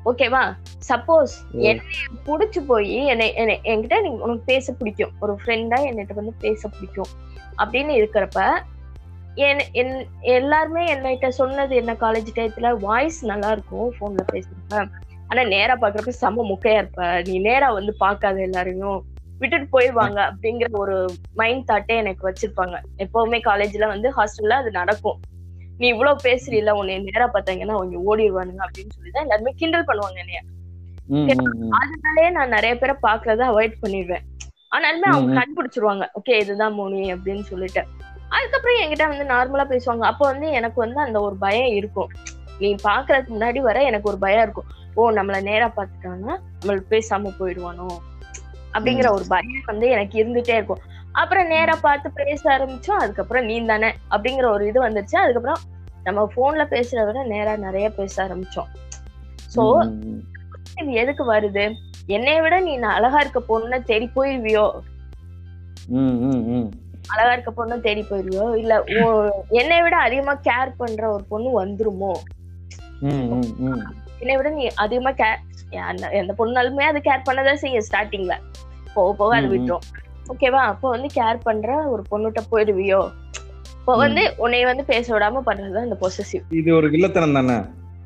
ஓகேவா 0.04 0.56
சப்போஸ் 0.88 1.34
என்னை 1.52 1.84
புடிச்சு 2.26 2.60
போய் 2.66 3.06
என்னை 3.06 3.34
என்னை 3.34 3.60
என்கிட்ட 3.64 4.00
நீ 4.00 4.08
உனக்கு 4.08 4.42
பேச 4.46 4.72
பிடிக்கும். 4.72 5.12
ஒரு 5.20 5.38
ஃப்ரெண்டா 5.44 5.78
என்கிட்ட 5.88 6.14
வந்து 6.14 6.34
பேச 6.38 6.68
பிடிக்கும். 6.68 7.10
அப்படின்னு 7.58 7.92
இருக்கிறப்ப 8.02 8.60
என் 9.34 10.06
எல்லாருமே 10.20 10.94
என்கிட்ட 10.94 11.28
சொன்னது 11.28 11.76
என்ன 11.76 11.92
காலேஜ் 11.92 12.26
டயத்துல 12.34 12.76
வாய்ஸ் 12.76 13.24
நல்லா 13.24 13.50
இருக்கும் 13.50 13.92
போன்ல 14.00 14.20
பேசுறப்ப. 14.32 14.88
ஆனா 15.28 15.48
நேரா 15.48 15.74
பாக்குறப்ப 15.74 16.12
செம்ம 16.20 16.52
முக்கையா 16.52 16.76
இருப்ப. 16.76 17.20
நீ 17.20 17.38
நேரா 17.38 17.72
வந்து 17.72 17.94
பார்க்காத 17.96 18.40
எல்லாரையும். 18.40 19.04
விட்டுட்டு 19.42 19.78
போயிடுவாங்க 19.78 20.18
அப்படிங்கிற 20.30 20.64
ஒரு 20.70 20.96
மைண்ட் 21.34 21.68
தாட்டே 21.70 21.96
எனக்கு 21.96 22.22
வச்சிருப்பாங்க. 22.28 22.76
எப்பவுமே 22.98 23.38
காலேஜ்ல 23.44 23.86
வந்து 23.86 24.12
ஹாஸ்டல்ல 24.16 24.52
அது 24.52 24.70
நடக்கும். 24.70 25.20
நீ 25.78 25.88
இவ்வளவு 25.88 26.20
பேசுறீல 26.22 26.70
உன்னை 26.70 26.98
நேரா 26.98 27.30
பார்த்தாங்கன்னா 27.34 27.76
அவங்க 27.78 27.96
ஓடிடுவானுங்க 28.08 28.62
அப்படின்னு 28.66 28.96
சொல்லிதான் 28.96 29.22
எல்லாருமே 29.22 29.52
கிண்டல் 29.56 29.84
பண்ணுவாங்க 29.84 30.18
என்னைய. 30.18 30.40
அதனாலே 31.70 32.30
நான் 32.30 32.48
நிறைய 32.48 32.78
பேரை 32.78 32.96
பாக்குறத 33.02 33.42
அவாய்ட் 33.50 33.82
பண்ணிடுவேன். 33.82 34.24
ஆனாலுமே 34.76 35.08
அவங்க. 35.10 35.32
கண்டுபிடிச்சிருவாங்க. 35.40 36.04
ஓகே 36.20 36.40
இதுதான் 36.40 36.74
மோனி 36.74 37.12
அப்படின்னு 37.14 37.40
சொல்லிட்டு. 37.40 37.84
அதுக்கப்புறம் 38.28 38.80
என்கிட்ட 38.80 39.08
வந்து 39.08 39.34
நார்மலா 39.34 39.64
பேசுவாங்க. 39.64 40.04
அப்போ 40.04 40.30
வந்து 40.30 40.50
எனக்கு 40.50 40.80
வந்து 40.80 41.00
அந்த 41.00 41.20
ஒரு 41.20 41.36
பயம் 41.36 41.74
இருக்கும். 41.74 42.10
நீ 42.58 42.74
பாக்குறதுக்கு 42.74 43.32
முன்னாடி 43.34 43.58
வர 43.58 43.82
எனக்கு 43.82 44.08
ஒரு 44.08 44.18
பயம் 44.18 44.42
இருக்கும். 44.42 44.64
ஓ 44.94 45.10
நம்மள 45.10 45.42
நேரா 45.42 45.72
பாத்துட்டாங்கன்னா 45.76 46.34
நம்மளுக்கு 46.60 46.84
பேசாம 46.90 47.30
போயிடுவானோ? 47.40 47.86
அப்படிங்கிற 48.74 49.08
ஒரு 49.16 49.24
பயம் 49.32 49.68
வந்து 49.70 49.86
எனக்கு 49.94 50.16
இருந்துட்டே 50.22 50.54
இருக்கும். 50.58 50.82
அப்புறம் 51.20 51.50
நேரா 51.54 51.74
பார்த்து 51.86 52.08
பேச 52.20 52.42
ஆரம்பிச்சோம். 52.56 53.00
அதுக்கப்புறம் 53.04 53.46
நீ 53.50 53.56
தானே? 53.70 53.90
அப்படிங்கிற 54.14 54.46
ஒரு 54.56 54.64
இது 54.70 54.78
வந்துருச்சு. 54.86 55.16
அதுக்கப்புறம் 55.22 55.62
நம்ம 56.06 56.20
போன்ல 56.36 56.62
பேசுறத 56.74 57.04
விட 57.08 57.20
நேரா 57.34 57.52
நிறைய 57.66 57.88
பேச 57.98 58.14
ஆரம்பிச்சோம். 58.24 58.70
சோ 59.54 59.64
இது 60.80 60.92
எதுக்கு 61.02 61.24
வருது? 61.32 61.64
என்னை 62.16 62.36
விட 62.44 62.54
நீ 62.66 62.72
அழகா 62.96 63.18
இருக்க 63.24 63.40
பொண்ணு 63.50 63.76
தேடி 63.90 64.06
போயிருவியோ? 64.16 64.66
அழகா 67.12 67.32
இருக்க 67.34 67.50
பொண்ணு 67.58 67.76
தேடி 67.86 68.02
போயிருவியோ? 68.10 68.46
இல்ல 68.62 68.72
என்னை 69.60 69.78
விட 69.84 69.96
அதிகமா 70.06 70.34
கேர் 70.48 70.78
பண்ற 70.80 71.02
ஒரு 71.14 71.24
பொண்ணு 71.32 71.50
வந்துருமோ? 71.60 72.12
என்னை 74.22 74.34
விட 74.38 74.50
நீ 74.58 74.66
அதிகமா 74.84 75.12
கேர் 75.20 75.40
எந்த 76.20 76.34
பொண்ணாலுமே 76.38 76.84
அது 76.90 77.00
கேர் 77.00 77.26
பண்ணதான் 77.28 77.62
செய்யும் 77.62 77.86
ஸ்டார்டிங்ல 77.88 78.34
போக 78.94 79.10
போக 79.12 79.32
அது. 79.36 79.48
விட்டுரும். 79.52 79.84
ஓகேவா 80.32 80.62
அப்போ 80.70 80.86
வந்து 80.90 81.08
கேர் 81.14 81.44
பண்ற 81.44 81.70
ஒரு 81.86 82.02
பொண்ணுகிட்ட 82.10 82.42
போயிருவியோ 82.50 83.00
இப்போ 83.76 83.94
வந்து 83.96 84.22
உன்னை 84.36 84.58
வந்து 84.64 84.84
பேச 84.84 85.06
விடாம 85.14 85.42
பண்றதுதான் 85.46 85.84
இந்த 85.84 85.96
பொசசிவ் 86.02 86.44
இது 86.52 86.70
ஒரு 86.74 86.88
வில்லத்தனம் 86.88 87.36
தானே? 87.38 87.56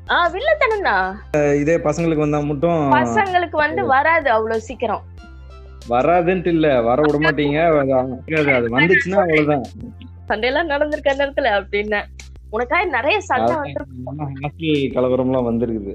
ஆஹ் 0.07 0.29
வில்லத்தனம் 0.33 0.85
தான். 0.87 1.07
இதே 1.61 1.75
பசங்களுக்கு 1.77 2.25
வந்தா 2.25 2.39
மட்டும் 2.41 2.81
பசங்களுக்கு 2.95 3.57
வந்து 3.57 3.81
வராது 3.85 4.29
அவ்வளவு 4.29 4.61
சீக்கிரம். 4.61 5.03
வராதுன்ட்டு 5.89 6.51
இல்ல 6.55 6.67
வர 6.81 7.01
விட 7.01 7.17
மாட்டீங்க. 7.17 7.59
அது 8.57 8.67
வந்துச்சுன்னா 8.75 9.19
அவ்வளவுதான். 9.23 9.65
சண்டையெல்லாம் 10.29 10.71
நடந்திருக்க 10.73 11.13
அந்த 11.13 11.25
இடத்துல 11.25 11.51
அப்படின்னு. 11.59 11.99
உனக்காக 12.49 12.85
நிறைய 12.97 13.17
சண்டை 13.21 13.53
வந்து 13.55 13.81
ஹாஸ்டல் 14.41 14.93
கலவரம் 14.95 15.29
எல்லாம் 15.29 15.47
வந்திருக்குது. 15.49 15.93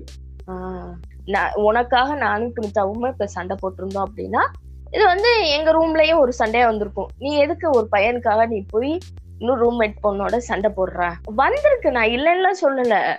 நான் 1.26 1.52
உனக்காக 1.52 2.14
நானும் 2.14 2.54
துணித்தாவுமே 2.54 3.08
இப்ப 3.08 3.26
சண்டை 3.26 3.56
போட்டிருந்தோம் 3.62 4.02
அப்படின்னா 4.04 4.46
இது 4.90 5.06
வந்து 5.06 5.48
எங்க 5.48 5.72
ரூம்லயும் 5.72 6.18
ஒரு 6.18 6.32
சண்டையா 6.32 6.66
வந்திருக்கும். 6.66 7.08
நீ 7.18 7.36
எதுக்கு 7.36 7.70
ஒரு 7.70 7.88
பையனுக்காக 7.92 8.46
நீ 8.46 8.64
போய் 8.68 8.98
இன்னும் 9.38 9.62
ரூம்மேட் 9.62 9.94
பொண்ணோட 10.02 10.36
சண்டை 10.36 10.72
போடுற? 10.76 11.12
வந்திருக்கு 11.24 11.90
நான் 11.90 12.06
இல்லைன்னா 12.06 12.50
சொல்லல. 12.62 13.16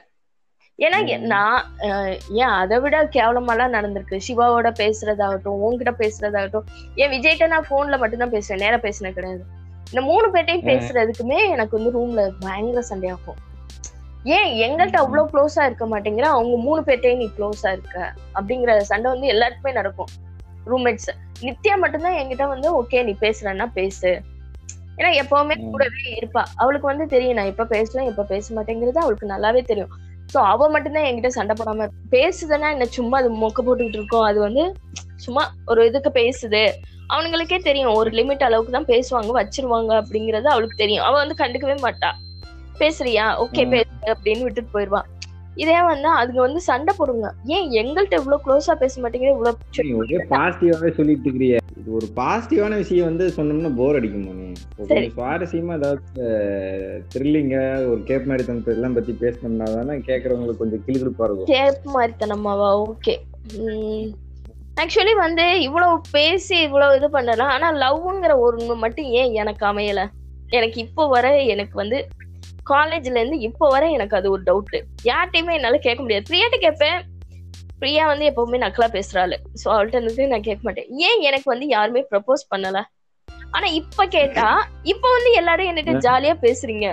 ஏன்னா. 0.77 1.19
நான் 1.19 1.65
ஏன் 2.29 2.45
அதை 2.45 2.79
விட 2.79 3.03
கேவலமாலாம் 3.03 3.73
நடந்திருக்கு. 3.73 4.19
சிவாவோட 4.27 4.73
பேசுறதாகட்டும் 4.79 5.57
உன்கிட்ட 5.69 5.93
பேசுறதாகட்டும். 5.97 6.63
ஏன் 6.95 7.11
விஜய்கிட்ட 7.11 7.47
நான் 7.47 7.67
போன்ல 7.69 7.97
மட்டும்தான் 7.97 8.29
பேசுவேன் 8.29 8.63
நேரா 8.63 8.81
பேசினது 8.81 9.13
கிடையாது. 9.13 9.43
இந்த 9.87 10.01
மூணு 10.01 10.31
பேர்ட்டையும். 10.31 10.67
பேசுறதுக்குமே 10.67 11.49
எனக்கு 11.49 11.83
வந்து 11.83 11.99
ரூம்ல 11.99 12.31
பயங்கர 12.39 12.85
சண்டையாகும். 12.89 13.52
ஏன் 14.25 14.49
எங்கள்கிட்ட 14.65 14.95
அவ்வளவு 14.95 15.29
க்ளோஸா 15.29 15.65
இருக்க 15.65 15.85
மாட்டேங்கிற? 15.85 16.21
அவங்க 16.21 16.57
மூணு 16.57 16.81
பேர்ட்டையும் 16.81 17.17
நீ 17.17 17.29
க்ளோஸா 17.37 17.71
இருக்க. 17.71 18.13
அப்படிங்கிற 18.33 18.77
சண்டை 18.77 19.11
வந்து 19.11 19.27
எல்லாருக்குமே 19.27 19.73
நடக்கும். 19.73 20.07
ரூம்மேட்ஸ் 20.67 21.09
நித்யா 21.41 21.77
மட்டும்தான் 21.77 22.13
என்கிட்ட 22.13 22.47
வந்து 22.47 22.83
ஓகே 22.83 23.03
நீ 23.03 23.15
பேசுறன்னா 23.21 23.65
பேசு. 23.73 24.21
ஏன்னா 24.97 25.11
எப்பவுமே. 25.21 25.71
கூடவே 25.71 26.17
இருப்பா. 26.21 26.43
அவளுக்கு 26.55 26.87
வந்து 26.87 27.07
தெரியும் 27.07 27.35
நான் 27.35 27.45
எப்ப 27.45 27.65
பேசலாம் 27.65 28.07
எப்ப 28.07 28.23
பேச 28.23 28.55
மாட்டேங்கிறது 28.55 28.99
அவளுக்கு 28.99 29.27
நல்லாவே 29.27 29.61
தெரியும். 29.61 29.89
சோ 30.33 30.37
அவ 30.37 30.69
மட்டும்தான் 30.69 31.03
என்கிட்ட 31.03 31.27
சண்டை 31.27 31.55
போடாம. 31.59 31.87
பேசுதுன்னா 32.11 32.69
என்ன 32.71 32.85
சும்மா 32.85 33.17
அது 33.17 33.29
மொக்க 33.29 33.61
போட்டுக்கிட்டு 33.65 33.95
இருக்கோம். 33.95 34.21
அது 34.21 34.39
வந்து 34.39 34.73
சும்மா 35.15 35.53
ஒரு 35.65 35.85
இதுக்கு 35.85 36.09
பேசுது. 36.09 36.71
அவனுங்களுக்கே 37.13 37.59
தெரியும் 37.59 37.93
ஒரு 37.93 38.09
லிமிட் 38.09 38.43
அளவுக்கு 38.43 38.71
தான் 38.71 38.85
பேசுவாங்க 38.85 39.31
வச்சிருவாங்க 39.39 40.01
அப்படிங்கறது 40.01 40.45
அவளுக்கு 40.45 40.75
தெரியும். 40.75 41.05
அவ 41.05 41.17
வந்து 41.17 41.35
கண்டுக்கவே 41.43 41.75
மாட்டா. 41.81 42.11
பேசுறியா? 42.79 43.25
ஓகே. 43.43 43.63
பேசு 43.73 43.91
அப்படின்னு 44.13 44.45
விட்டுட்டு 44.45 44.73
போயிருவா. 44.75 45.01
இதே 45.61 45.79
வந்து 45.89 46.07
அதுங்க 46.19 46.39
வந்து 46.45 46.61
சண்டை 46.67 46.93
போடுங்க. 46.97 47.27
ஏன் 47.55 47.67
எங்கள்கிட்ட 47.79 48.15
இவ்வளவு 48.21 48.43
க்ளோஸா 48.45 48.73
பேச 48.83 49.01
மாட்டேங்கிற 49.01 49.33
இவ்வளவு 49.33 49.99
ஒரே 49.99 50.19
பாசிட்டிவாவே 50.31 50.89
சொல்லிட்டு 50.99 51.27
இருக்கிறிய. 51.27 51.57
இது 51.79 51.89
ஒரு 51.99 52.07
பாசிட்டிவான 52.15 52.77
விஷயம் 52.81 53.09
வந்து 53.09 53.25
சொன்னோம்னா 53.37 53.71
போர் 53.79 53.97
அடிக்குமா 53.99 54.31
சரி. 54.91 55.07
சுவாரஸ்யமா 55.17 55.73
ஏதாவது 55.79 56.01
த்ரில்லிங்க 57.13 57.57
ஒரு 57.91 58.01
கேப் 58.03 58.27
மாதிரி 58.29 58.47
தனத்தை 58.47 58.73
எல்லாம் 58.75 58.95
பத்தி 58.97 59.13
பேசணும்னா 59.23 59.67
தானே 59.75 59.95
கேட்கறவங்களுக்கு 60.09 60.61
கொஞ்சம் 60.63 60.83
கிளுகிழுப்பா 60.87 61.27
இருக்கும். 61.27 61.51
கேப் 61.53 61.85
மாதிரி 61.95 62.13
தனமாவா? 62.23 62.69
ஓகே 62.89 63.15
ஆக்சுவலி 64.81 65.13
வந்து 65.15 65.45
இவ்வளவு 65.61 66.01
பேசி 66.11 66.55
இவ்வளவு 66.61 66.97
இது 66.97 67.09
பண்ணலாம் 67.09 67.53
ஆனா 67.55 67.67
லவ்ங்கிற 67.83 68.35
ஒண்ணு 68.45 68.75
மட்டும் 68.75 69.09
ஏன் 69.21 69.33
எனக்கு 69.33 69.63
அமையல? 69.71 70.03
எனக்கு 70.49 70.79
இப்போ 70.81 71.03
வர 71.07 71.27
எனக்கு 71.53 71.75
வந்து 71.75 71.97
காலேஜ்ல 72.71 73.19
இருந்து 73.21 73.39
இப்போ 73.47 73.65
வர 73.73 73.83
எனக்கு 73.97 74.17
அது 74.19 74.27
ஒரு 74.31 74.43
டவுட் 74.49 74.75
யார்ட்டையுமே 75.11 75.53
என்னால 75.57 75.79
கேட்க 75.85 75.99
முடியாது. 76.03 76.27
பிரியாட்ட 76.29 76.59
கேட்பேன். 76.65 76.99
பிரியா 77.81 78.03
வந்து 78.07 78.25
எப்பவுமே 78.29 78.57
நக்கலா 78.63 78.87
பேசுறாள். 78.97 79.33
சோ 79.61 79.65
அவள்கிட்ட 79.73 80.01
இருந்து 80.01 80.27
நான் 80.33 80.45
கேட்க 80.47 80.61
மாட்டேன். 80.63 80.89
ஏன் 81.07 81.21
எனக்கு 81.21 81.47
வந்து 81.53 81.65
யாருமே 81.67 82.03
ப்ரப்போஸ் 82.11 82.43
பண்ணல? 82.51 82.81
ஆனா 83.51 83.67
இப்ப 83.79 84.05
கேட்டா 84.07 84.45
இப்ப 84.83 85.05
வந்து 85.15 85.31
எல்லாரும் 85.39 85.69
என்கிட்ட 85.69 85.93
ஜாலியா 86.07 86.35
பேசுறீங்க. 86.45 86.87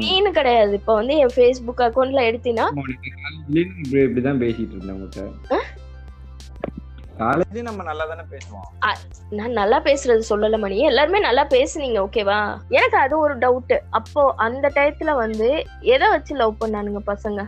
நீனு 0.00 0.30
கிடையாது. 0.30 0.72
இப்ப 0.80 0.94
வந்து 0.94 1.14
என் 1.22 1.34
ஃபேஸ்புக் 1.36 1.84
அக்கௌண்ட்ல 1.86 2.20
எடுத்தீங்கன்னா 2.30 2.66
இப்படிதான் 4.02 4.42
பேசிட்டு 4.44 4.74
இருந்தேன் 4.76 5.00
காலேஜ்லயும் 7.22 7.68
நம்ம 7.68 7.82
நல்லா 7.82 8.04
தானே 8.04 8.24
பேசுவோம் 8.30 8.68
நான் 9.30 9.58
நல்லா 9.60 9.78
பேசுறது 9.82 10.22
சொல்லல 10.28 10.58
மணி. 10.58 10.78
எல்லாருமே 10.80 11.18
நல்லா 11.20 11.44
பேசுனீங்க 11.46 11.98
ஓகேவா? 12.06 12.38
எனக்கு 12.68 12.96
அது 12.96 13.14
ஒரு 13.18 13.34
டவுட் 13.38 13.74
அப்போ 13.90 14.22
அந்த 14.36 14.72
டயத்துல 14.74 15.14
வந்து 15.14 15.48
எதை 15.94 16.08
வச்சு 16.08 16.32
லவ் 16.36 16.60
பண்ணானுங்க 16.60 17.02
பசங்க? 17.06 17.40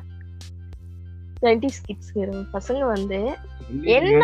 டுவெண்ட்டி 1.41 1.71
கிட்ஸ் 1.87 2.13
பசங்க 2.57 2.83
வந்து 2.95 3.19
என்ன 3.97 4.23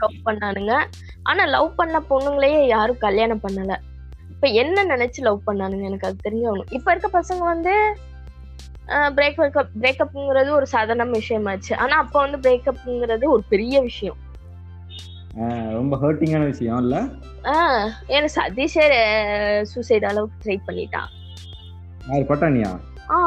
லவ் 0.00 0.18
பண்ணானுங்க? 0.24 0.74
ஆனா 1.22 1.44
லவ் 1.44 1.70
பண்ண 1.74 1.98
பொண்ணுங்களையே 2.10 2.60
யாரும் 2.66 3.02
கல்யாணம் 3.06 3.44
பண்ணல. 3.46 3.74
இப்ப 4.32 4.48
என்ன 4.62 4.84
நினைச்சு 4.84 5.20
லவ் 5.20 5.46
பண்ணானுங்க? 5.46 5.84
எனக்கு 5.84 6.06
அது 6.06 6.24
தெரிஞ்சவங்க. 6.26 6.64
இப்ப 6.70 6.90
இருக்க 6.90 7.08
பசங்க 7.20 7.42
வந்து 7.54 7.74
பிரேக் 8.88 9.40
பிரேக்கப்ங்கிறது 9.80 10.50
ஒரு 10.50 10.66
சாதாரண 10.66 11.04
விஷயமாச்சு. 11.10 11.74
ஆனா 11.74 11.96
அப்ப 11.96 12.20
வந்து 12.26 12.38
பிரேக்கப்ங்கிறது 12.44 13.24
ஒரு 13.24 13.42
பெரிய 13.48 13.80
விஷயம். 13.80 14.18
ரொம்ப 15.70 15.96
ஹர்ட்டிங்கான 15.96 16.44
விஷயம் 16.44 16.78
இல்ல? 16.78 16.96
எனக்கு 18.06 18.32
சதீஷே 18.36 18.84
சூசைட் 19.62 20.04
அளவுக்கு 20.04 20.38
ட்ரை 20.44 20.56
பண்ணிட்டான் 20.66 21.10
யாரு 22.08 22.24
பட்டானியா 22.24 22.70
ஆ. 23.10 23.18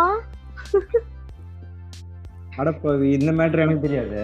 அடப்ப 2.57 3.03
இந்த 3.11 3.31
மேட்டர் 3.31 3.59
எனக்கு 3.59 3.81
தெரியாது. 3.81 4.19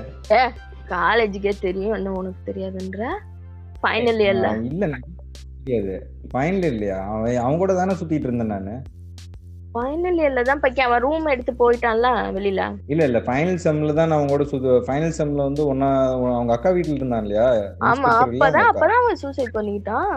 காலேஜுக்கே 0.90 1.54
தெரியும் 1.60 1.94
என்ன 1.94 2.12
உனக்கு 2.12 2.54
தெரியாதுன்ற? 2.54 3.02
ஃபைனல் 3.84 4.22
இயர்ல 4.24 4.50
இல்ல 4.64 4.98
தெரியாது. 5.64 5.96
ஃபைனல் 6.34 6.64
இல்லையா 6.64 7.00
அவன் 7.10 7.36
அவன் 7.38 7.58
கூட 7.58 7.74
தானே 7.74 7.94
சுத்திட்டு 7.94 8.28
இருந்தேன் 8.28 8.48
நானு. 8.48 8.76
ஃபைனல் 9.78 10.20
இயர்ல 10.20 10.42
தான் 10.44 10.62
பக்கி 10.62 10.82
அவன் 10.84 11.02
ரூம் 11.04 11.26
எடுத்து 11.28 11.52
போயிட்டான்ல 11.60 12.08
வெளியில? 12.36 12.62
இல்ல 12.88 13.02
இல்ல 13.10 13.20
ஃபைனல் 13.26 13.60
செம்ல 13.64 13.94
தான் 13.94 14.10
நான் 14.10 14.18
அவங்க 14.18 14.34
கூட 14.34 14.46
சுத்து 14.52 14.72
ஃபைனல் 14.86 15.16
செம்ல 15.18 15.48
வந்து 15.48 15.64
ஒன்னா 15.72 15.90
அவங்க 16.30 16.54
அக்கா 16.56 16.70
வீட்ல 16.70 16.96
இருந்தான் 16.96 17.26
இல்லையா? 17.26 17.48
ஆமா 17.90 18.12
அப்பதான் 18.24 18.70
அப்பதான் 18.70 19.02
அவன் 19.02 19.22
சூசைட் 19.24 19.56
பண்ணிக்கிட்டான் 19.56 20.14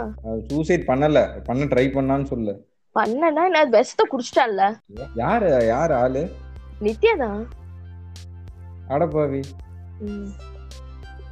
சூசைட் 0.50 0.88
பண்ணல. 0.88 1.18
பண்ண 1.48 1.68
ட்ரை 1.72 1.86
பண்ணான்னு 1.96 2.30
சொல்லு. 2.30 2.54
பண்ணனா 2.96 3.42
என்ன 3.48 3.64
பெஸ்ட 3.74 4.04
குடிச்சிட்டான்ல? 4.10 4.62
யாரு 5.16 5.50
யாரு 5.68 5.94
ஆளு? 5.98 6.22
நித்யா 6.82 7.14
தான். 7.18 7.40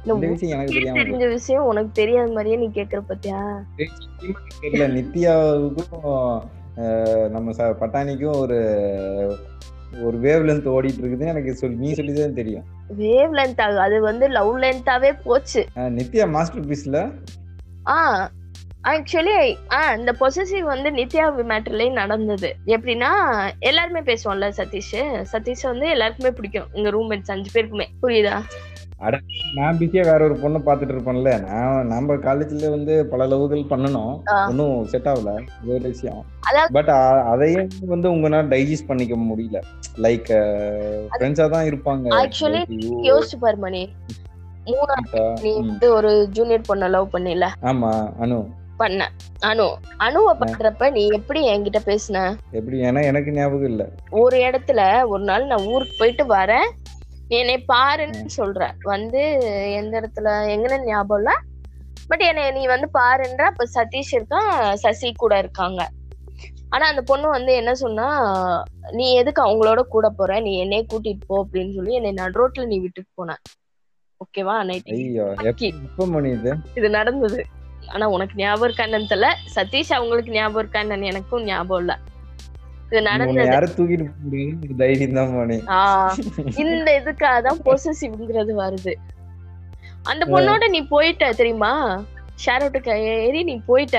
உனக்கே 0.09 0.49
தெரியாம 0.67 0.95
தெரிஞ்ச 0.97 1.25
விஷயம் 1.33 1.65
உனக்கு 1.65 1.91
தெரியாத 1.93 2.29
மாதிரியே 2.31 2.57
நீ 2.57 2.67
கேக்குற 2.77 3.01
பத்தியா. 3.09 3.39
தெரியல 4.61 4.85
நித்யாவுக்கும் 4.93 6.05
நம்ம 7.29 7.51
ச- 7.51 7.75
பட்டாணிக்கும் 7.79 8.37
ஒரு 8.37 8.57
ஒரு 10.03 10.19
வேவ் 10.19 10.47
லென்த் 10.47 10.67
ஓடிட்டு 10.67 11.03
இருக்குது 11.03 11.27
எனக்கு 11.27 11.55
சொல்லி 11.55 11.75
நீ 11.75 11.93
சொல்லிதான் 11.93 12.33
தெரியும். 12.33 12.63
வேவ் 12.97 13.31
லென்த் 13.33 13.77
அது 13.77 14.01
வந்து 14.01 14.27
லவ் 14.27 14.57
லென்த்தாவே 14.57 15.21
போச்சு. 15.23 15.65
நித்யா 15.75 16.29
மாஸ்டர் 16.29 16.65
பீஸ்ல 16.65 17.11
ஆ 17.87 18.31
ஆக்சுவலி 18.83 19.55
இந்த 19.97 20.15
பொசசிவ் 20.19 20.59
வந்து 20.59 20.91
நித்யா 20.91 21.33
மேட்டர்லயும் 21.47 21.91
நடந்தது. 21.91 22.55
எப்படின்னா 22.65 23.09
எல்லாருமே 23.59 23.99
பேசுவோம்ல 23.99 24.51
சதீஷ். 24.57 25.25
சதீஷ் 25.31 25.61
வந்து 25.61 25.89
எல்லாருக்குமே 25.89 26.31
பிடிக்கும். 26.31 26.67
எங்க 26.71 26.89
ரூம்மேட்ஸ் 26.89 27.31
அஞ்சு 27.31 27.61
பேருக்குமே. 27.61 27.85
புரியுதா? 28.03 28.41
நான் 29.55 29.77
பிஸியா 29.77 30.01
வேற 30.01 30.23
ஒரு 30.23 30.33
பொண்ணை 30.33 30.61
பாத்துட்டு 30.65 30.93
இருப்பேன்ல. 30.93 31.47
நான் 31.47 31.87
நம்ம 31.87 32.13
காலேஜ்ல 32.13 32.69
வந்து 32.69 33.05
பல 33.05 33.25
லவ்கள் 33.27 33.63
பண்ணணும். 33.69 34.19
ஆ. 34.31 34.47
ஒன்னும் 34.47 34.85
செட் 34.85 35.05
ஆகல. 35.05 35.41
இது 35.63 35.73
ஒரு 35.73 35.81
விஷயம். 35.81 36.25
பட் 36.71 36.89
அதையும் 37.25 37.67
வந்து 37.87 38.09
உங்களால 38.11 38.47
டைஜஸ்ட் 38.47 38.87
பண்ணிக்க 38.87 39.15
முடியல. 39.15 39.61
லைக் 39.97 40.31
ஃப்ரெண்ட்ஸா 41.19 41.49
தான் 41.49 41.65
இருப்பாங்க. 41.65 42.07
You, 42.07 42.63
யோசிச்சு 43.03 43.35
பாரு 43.39 43.57
மணி. 43.57 43.89
நீ 45.41 45.59
வந்து 45.59 45.93
ஒரு 45.93 46.27
ஜூனியர் 46.31 46.61
பொண்ண 46.73 46.89
லவ் 46.89 47.09
பண்ணில. 47.13 47.47
ஆமா 47.61 48.13
அனு. 48.21 48.45
பண்ண. 48.77 49.11
அனு. 49.41 49.73
அனுவை 49.97 50.37
பண்றப்ப 50.39 50.91
நீ 50.91 51.07
எப்படி 51.07 51.57
என்கிட்ட 51.57 51.77
பேசுன? 51.85 52.35
எப்படி? 52.51 52.81
ஏன்னா 52.81 53.03
எனக்கு 53.03 53.31
ஞாபகம் 53.31 53.63
இல்ல. 53.63 53.89
ஒரு 54.09 54.37
இடத்துல 54.39 55.07
ஒரு 55.07 55.23
நாள் 55.23 55.45
நான் 55.45 55.65
ஊருக்கு 55.65 55.95
போயிட்டு 55.97 56.25
வரேன். 56.25 56.69
என்னை 57.29 57.65
பாருன்னு 57.73 58.25
சொல்ற. 58.37 58.71
வந்து 58.81 59.39
எந்த 59.73 60.01
இடத்துல 60.01 60.53
எங்கன்னு 60.53 60.85
ஞாபகம் 60.85 61.17
இல்ல. 61.17 61.39
பட் 62.07 62.19
என்னை 62.19 62.51
நீ 62.51 62.65
வந்து 62.65 62.89
பாருன்ற 62.93 63.43
அப்ப 63.43 63.65
சதீஷ் 63.73 64.11
இருக்கான் 64.11 64.73
சசி 64.73 65.13
கூட 65.13 65.37
இருக்காங்க. 65.37 65.87
ஆனா 66.69 66.87
அந்த 66.87 67.01
பொண்ணு 67.01 67.29
வந்து 67.29 67.53
என்ன 67.53 67.75
சொன்னா 67.75 68.33
நீ 68.91 69.13
எதுக்கு 69.13 69.45
அவங்களோட 69.45 69.79
கூட 69.79 70.09
போற? 70.09 70.39
நீ 70.39 70.59
என்னைய 70.59 70.85
கூட்டிட்டு 70.93 71.19
போ 71.27 71.45
அப்படின்னு 71.45 71.73
சொல்லி 71.73 71.93
என்னை 71.93 72.13
நடுரோட்ல 72.13 72.65
நீ 72.65 72.79
விட்டுட்டு 72.79 73.09
போன. 73.13 73.37
ஓகேவா 74.21 74.63
நைட் 74.63 74.87
இது? 74.87 74.97
நடந்தது. 76.89 77.45
ஆனா 77.87 78.07
உனக்கு 78.07 78.35
ஞாபகம் 78.35 78.69
இருக்கான்னு 78.69 79.11
தெரியல. 79.11 79.33
சதீஷ் 79.55 79.93
அவங்களுக்கு 79.93 80.31
ஞாபகம் 80.31 80.63
இருக்கான்னு 80.63 81.05
எனக்கும் 81.05 81.43
ஞாபகம் 81.43 81.79
இல்ல. 81.79 81.99
இந்த 86.63 86.89
இதுக்காக 86.99 87.37
தான் 87.47 87.59
பொசசிவ்ங்கிறது 87.67 88.53
வருது. 88.61 88.93
அந்த 90.11 90.23
பொண்ணோட 90.33 90.63
நீ 90.75 90.79
போயிட்ட 90.93 91.29
தெரியுமா? 91.41 91.73
ஷேர் 92.43 92.63
அவுட்டுக்கு 92.65 92.95
ஏறி 93.11 93.41
நீ 93.51 93.55
போயிட்ட. 93.69 93.97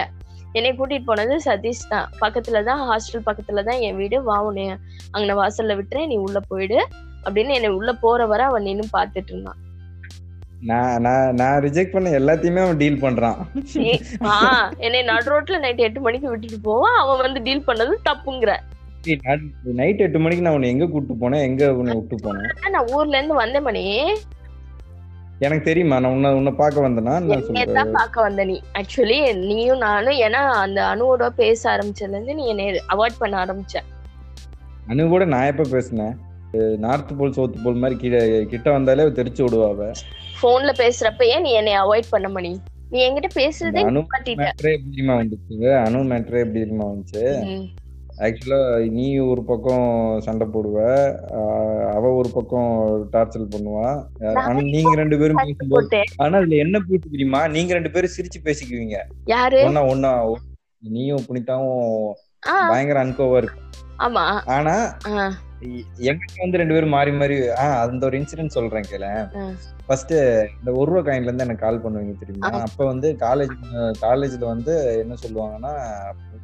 என்னை 0.59 0.71
கூட்டிட்டு 0.79 1.09
போனது 1.09 1.35
சதீஷ் 1.47 1.83
தான். 1.95 2.07
பக்கத்துல 2.23 2.63
தான் 2.69 2.81
ஹாஸ்டல் 2.91 3.27
பக்கத்துல 3.29 3.63
தான் 3.69 3.81
என் 3.87 3.99
வீடு. 4.01 4.17
வா 4.29 4.37
உன்னை 4.49 4.65
அங்க 5.17 5.33
வாசல்ல 5.41 5.77
விட்டுறேன் 5.81 6.11
நீ 6.13 6.17
உள்ள 6.27 6.39
போயிடு 6.53 6.79
அப்படின்னு 7.25 7.57
என்னை 7.59 7.71
உள்ள 7.79 7.91
போற 8.05 8.27
வரை 8.33 8.45
அவன் 8.51 8.67
நின்னு 8.69 8.87
பாத்துட்டு 8.97 9.33
இருந்தான். 9.35 9.61
நான் 10.71 10.97
நான் 11.05 11.37
நான் 11.41 11.61
ரிஜெக்ட் 11.67 11.95
பண்ண 11.95 12.09
எல்லாத்தையுமே 12.21 12.63
அவன் 12.65 12.81
டீல் 12.81 13.03
பண்றான். 13.05 13.39
என்னை 14.87 15.01
நடு 15.11 15.29
ரோட்ல 15.33 15.61
நைட் 15.65 15.87
எட்டு 15.87 16.01
மணிக்கு 16.07 16.31
விட்டுட்டு 16.33 16.59
போவான் 16.69 16.99
அவன் 17.03 17.25
வந்து 17.27 17.41
டீல் 17.47 17.67
பண்ணது 17.69 17.95
தப்புங்கிற. 18.09 18.55
நைட் 19.79 20.03
எட்டு 20.05 20.19
மணிக்கு 20.23 20.45
நான் 20.45 20.57
உன்னை 20.57 20.71
எங்க 20.75 20.87
கூட்டு 20.95 21.15
போனேன்? 21.23 21.45
எங்க 21.49 21.65
உன்னை 21.81 21.95
விட்டு 21.99 22.17
போனேன்? 22.25 22.51
நான் 22.75 22.89
ஊர்ல 22.97 23.17
இருந்து 23.19 23.41
வந்தேன் 23.43 23.67
மணி. 23.69 23.85
எனக்கு 25.47 25.65
தெரியுமா 25.69 25.99
நான் 26.05 26.15
உன்னை 26.17 26.31
உன்னை 26.39 26.53
பார்க்க 26.61 26.87
வந்தேனா? 26.87 27.13
நான் 27.27 27.45
சொல்றேன் 27.45 27.79
தான் 27.79 27.95
பார்க்க 27.99 28.27
வந்த 28.27 28.45
நீ. 28.51 28.57
ஆக்சுவலி 28.81 29.19
நீயும் 29.51 29.85
நானும் 29.85 30.19
ஏன்னா 30.27 30.43
அந்த 30.65 30.81
அணுவோட 30.93 31.29
பேச 31.41 31.61
ஆரம்பிச்சதுல 31.75 32.19
இருந்து 32.19 32.37
நீ 32.41 32.47
என்னை 32.53 32.67
அவாய்ட் 32.95 33.21
பண்ண 33.23 33.37
ஆரம்பிச்ச. 33.45 33.77
அனு 34.91 35.09
கூட 35.15 35.25
நான் 35.35 35.51
எப்ப 35.53 35.67
பேசினேன் 35.75 36.15
நார்த் 36.85 37.17
போல் 37.19 37.35
சவுத் 37.37 37.63
போல் 37.65 37.81
மாதிரி 37.83 37.97
கீழே 38.03 38.21
கிட்ட 38.53 38.69
வந்தாலே 38.77 39.09
தெரிச்சு 39.19 39.43
விடுவாவ 39.45 39.89
போன்ல 40.43 40.71
பேசுறப்பயே 40.83 41.37
நீ 41.47 41.51
என்னை 41.61 41.75
அவாய்ட் 41.83 42.13
பண்ண 42.15 42.29
மணி? 42.37 42.53
நீ 42.93 42.99
என்கிட்ட 43.07 43.29
பேசுறதே 43.41 43.83
அனு 43.89 43.99
நிப்பாட்டிட்ட 43.99 44.41
மேட்ரே 44.43 44.71
எப்படி 44.77 44.91
தெரியுமா 44.93 45.17
வந்துச்சு? 45.21 45.57
அனு 45.85 46.01
மேட்ரே 46.13 46.43
எப்படி 46.45 46.61
தெரியுமா 46.65 46.87
வந்துச்சு? 46.93 47.25
ம். 48.21 48.25
ஆக்சுவலா 48.25 48.59
நீ 48.91 49.19
ஒரு 49.25 49.43
பக்கம் 49.45 49.85
சண்டை 50.21 50.47
போடுவ 50.47 50.79
அவ 51.95 52.13
ஒரு 52.15 52.29
பக்கம் 52.33 52.71
டார்ச்சர் 53.13 53.53
பண்ணுவா. 53.53 53.87
ஆனா 54.43 54.61
நீங்க 54.69 54.93
ரெண்டு 54.95 55.19
பேரும் 55.19 55.41
பேசும்போது 55.43 55.85
ஆனா 56.17 56.39
அதுல 56.39 56.57
என்ன 56.57 56.79
பூட்டு 56.81 57.11
தெரியுமா? 57.11 57.49
நீங்க 57.49 57.73
ரெண்டு 57.73 57.91
பேரும் 57.91 58.15
சிரிச்சு 58.17 58.41
பேசிக்குவீங்க. 58.45 58.99
ஒன்னா 59.65 59.83
ஒன்னா 59.93 60.13
நீயும் 60.89 61.27
புனிதாவும் 61.29 61.87
பயங்கர 62.69 63.05
அன்கோவா 63.05 63.37
இருக்கு 63.37 63.59
ஆமா. 63.99 64.25
ஆனா 64.49 64.75
எங்கிட்ட 66.09 66.43
வந்து 66.43 66.59
ரெண்டு 66.59 66.75
பேரும் 66.75 66.95
மாறி 66.97 67.13
மாறி 67.13 67.37
அந்த 67.83 68.07
ஒரு 68.07 68.19
இன்சிடென்ட் 68.19 68.57
சொல்றேன் 68.57 68.89
கேள. 68.91 69.07
ஃபர்ஸ்ட் 69.87 70.13
இந்த 70.59 70.71
ஒரு 70.73 70.89
ரூபா 70.93 71.03
காயின்ல 71.11 71.31
இருந்து 71.31 71.45
எனக்கு 71.45 71.65
கால் 71.67 71.83
பண்ணுவீங்க 71.85 72.15
தெரியுமா. 72.19 72.51
அப்ப 72.69 72.85
வந்து 72.85 73.17
காலேஜ் 73.21 73.55
காலேஜ்ல 74.05 74.45
வந்து 74.55 74.75
என்ன 75.03 75.15
சொல்லுவாங்கன்னா 75.25 75.73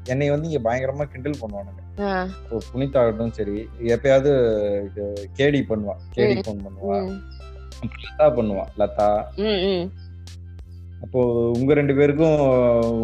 என்னை 0.04 0.30
வந்து 0.30 0.48
இங்க 0.48 0.60
பயங்கரமா 0.68 1.04
கிண்டல் 1.12 1.40
பண்ணுவானுங்க. 1.42 1.82
புனிதாகட்டும் 2.72 3.36
சரி. 3.38 3.56
எப்பயாவது 3.94 4.32
கேடி 5.38 5.62
பண்ணுவா. 5.70 5.94
கேடி 6.16 6.36
ஃபோன் 6.46 6.64
பண்ணுவா. 6.66 6.98
லதா 8.04 8.26
பண்ணுவா. 8.36 8.66
லதா. 8.82 9.08
அப்போ 11.04 11.20
உங்க 11.58 11.74
ரெண்டு 11.74 11.94
பேருக்கும் 11.94 12.38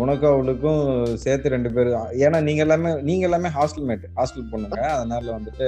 உனக்கும் 0.02 0.32
அவளுக்கும் 0.34 0.82
சேர்த்து 1.24 1.54
ரெண்டு 1.54 1.70
பேரும் 1.72 2.06
ஏன்னா 2.24 2.38
நீங்க 2.46 2.62
எல்லாமே 2.66 2.90
நீங்க 3.08 3.24
எல்லாமே 3.28 3.48
ஹாஸ்டல் 3.58 3.86
மேட் 3.90 4.06
ஹாஸ்டல் 4.18 4.50
பொண்ணுங்க. 4.52 4.80
அதனால 4.96 5.24
வந்துட்டு 5.38 5.66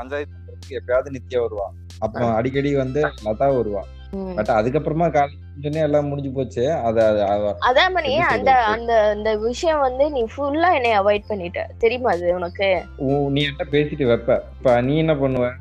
பஞ்சாயத்து 0.00 0.78
எப்பயாவது 0.78 1.14
நித்யா 1.16 1.40
வருவா. 1.46 1.66
அப்புறம் 2.04 2.32
அடிக்கடி 2.34 2.70
வந்து 2.74 3.00
லதா 3.26 3.48
வருவா. 3.58 3.82
பட் 4.10 4.48
அதுக்கப்புறமா 4.48 5.28
காலேஜ் 5.60 5.72
எல்லாம் 5.72 6.06
முடிஞ்சு 6.06 6.30
போச்சு. 6.30 6.72
அத 6.72 7.12
அதான் 7.60 7.92
மணி 7.92 8.18
அந்த? 8.18 8.54
அந்த 8.54 9.00
அந்த 9.00 9.36
விஷயம் 9.36 9.80
வந்து 9.80 10.10
நீ 10.10 10.26
ஃபுல்லா 10.36 10.74
என்னை 10.74 11.00
அவாய்ட் 11.00 11.22
பண்ணிட்ட. 11.28 11.58
தெரியுமா 11.78 12.10
அது 12.10 12.34
உனக்கு? 12.34 12.82
நீ 12.98 13.42
என்ன 13.42 13.66
பேசிட்டு 13.70 14.06
வைப்ப. 14.06 14.40
இப்ப 14.58 14.80
நீ 14.80 14.98
என்ன 14.98 15.14
பண்ணுவ? 15.14 15.52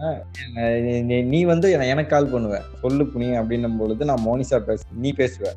நீ- 0.56 1.46
வந்து 1.46 1.72
எனக்கு 1.72 2.06
கால் 2.06 2.34
பண்ணுவ. 2.34 2.60
சொல்லு 2.82 3.04
புனி 3.04 3.40
அப்படின்னும் 3.40 3.78
பொழுது 3.78 4.06
நான் 4.06 4.26
மோனிஷா 4.26 4.60
பேச 4.60 4.84
நீ 4.94 5.14
பேசுவ. 5.18 5.48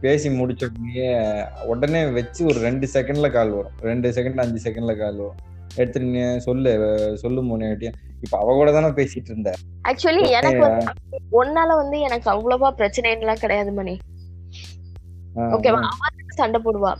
பேசி 0.00 0.28
முடிச்ச 0.28 0.68
உடனே 0.68 1.44
உடனே 1.66 2.06
வச்சு 2.06 2.44
ஒரு 2.44 2.58
ரெண்டு 2.58 2.88
செகண்ட்ல 2.94 3.30
கால் 3.30 3.50
வரும். 3.50 3.70
ரெண்டு 3.80 4.10
செகண்ட் 4.10 4.40
அஞ்சு 4.40 4.70
செகண்ட்ல 4.70 4.96
கால் 4.96 5.16
வரும். 5.16 5.54
எடுத்துட்டு 5.76 6.40
சொல்லு 6.40 7.18
சொல்லு 7.18 7.42
மோனியாட்டியும் 7.42 7.92
இப்ப 8.26 8.38
அவ 8.42 8.54
கூட 8.60 8.70
தானே 8.76 8.90
பேசிட்டு 9.00 9.30
இருந்த. 9.32 9.50
ஆக்சுவலி 9.88 10.22
எனக்கு 10.38 10.66
உன்னால 11.40 11.70
வந்து 11.82 11.98
எனக்கு 12.08 12.28
அவ்வளவா 12.34 12.70
பிரச்சனை 12.80 13.10
எல்லாம் 13.16 13.42
கிடையாது 13.44 13.72
மணி. 13.78 13.94
ஓகேவா 15.54 15.80
அவ 15.92 16.12
சண்டை 16.40 16.58
போடுவா. 16.64 16.92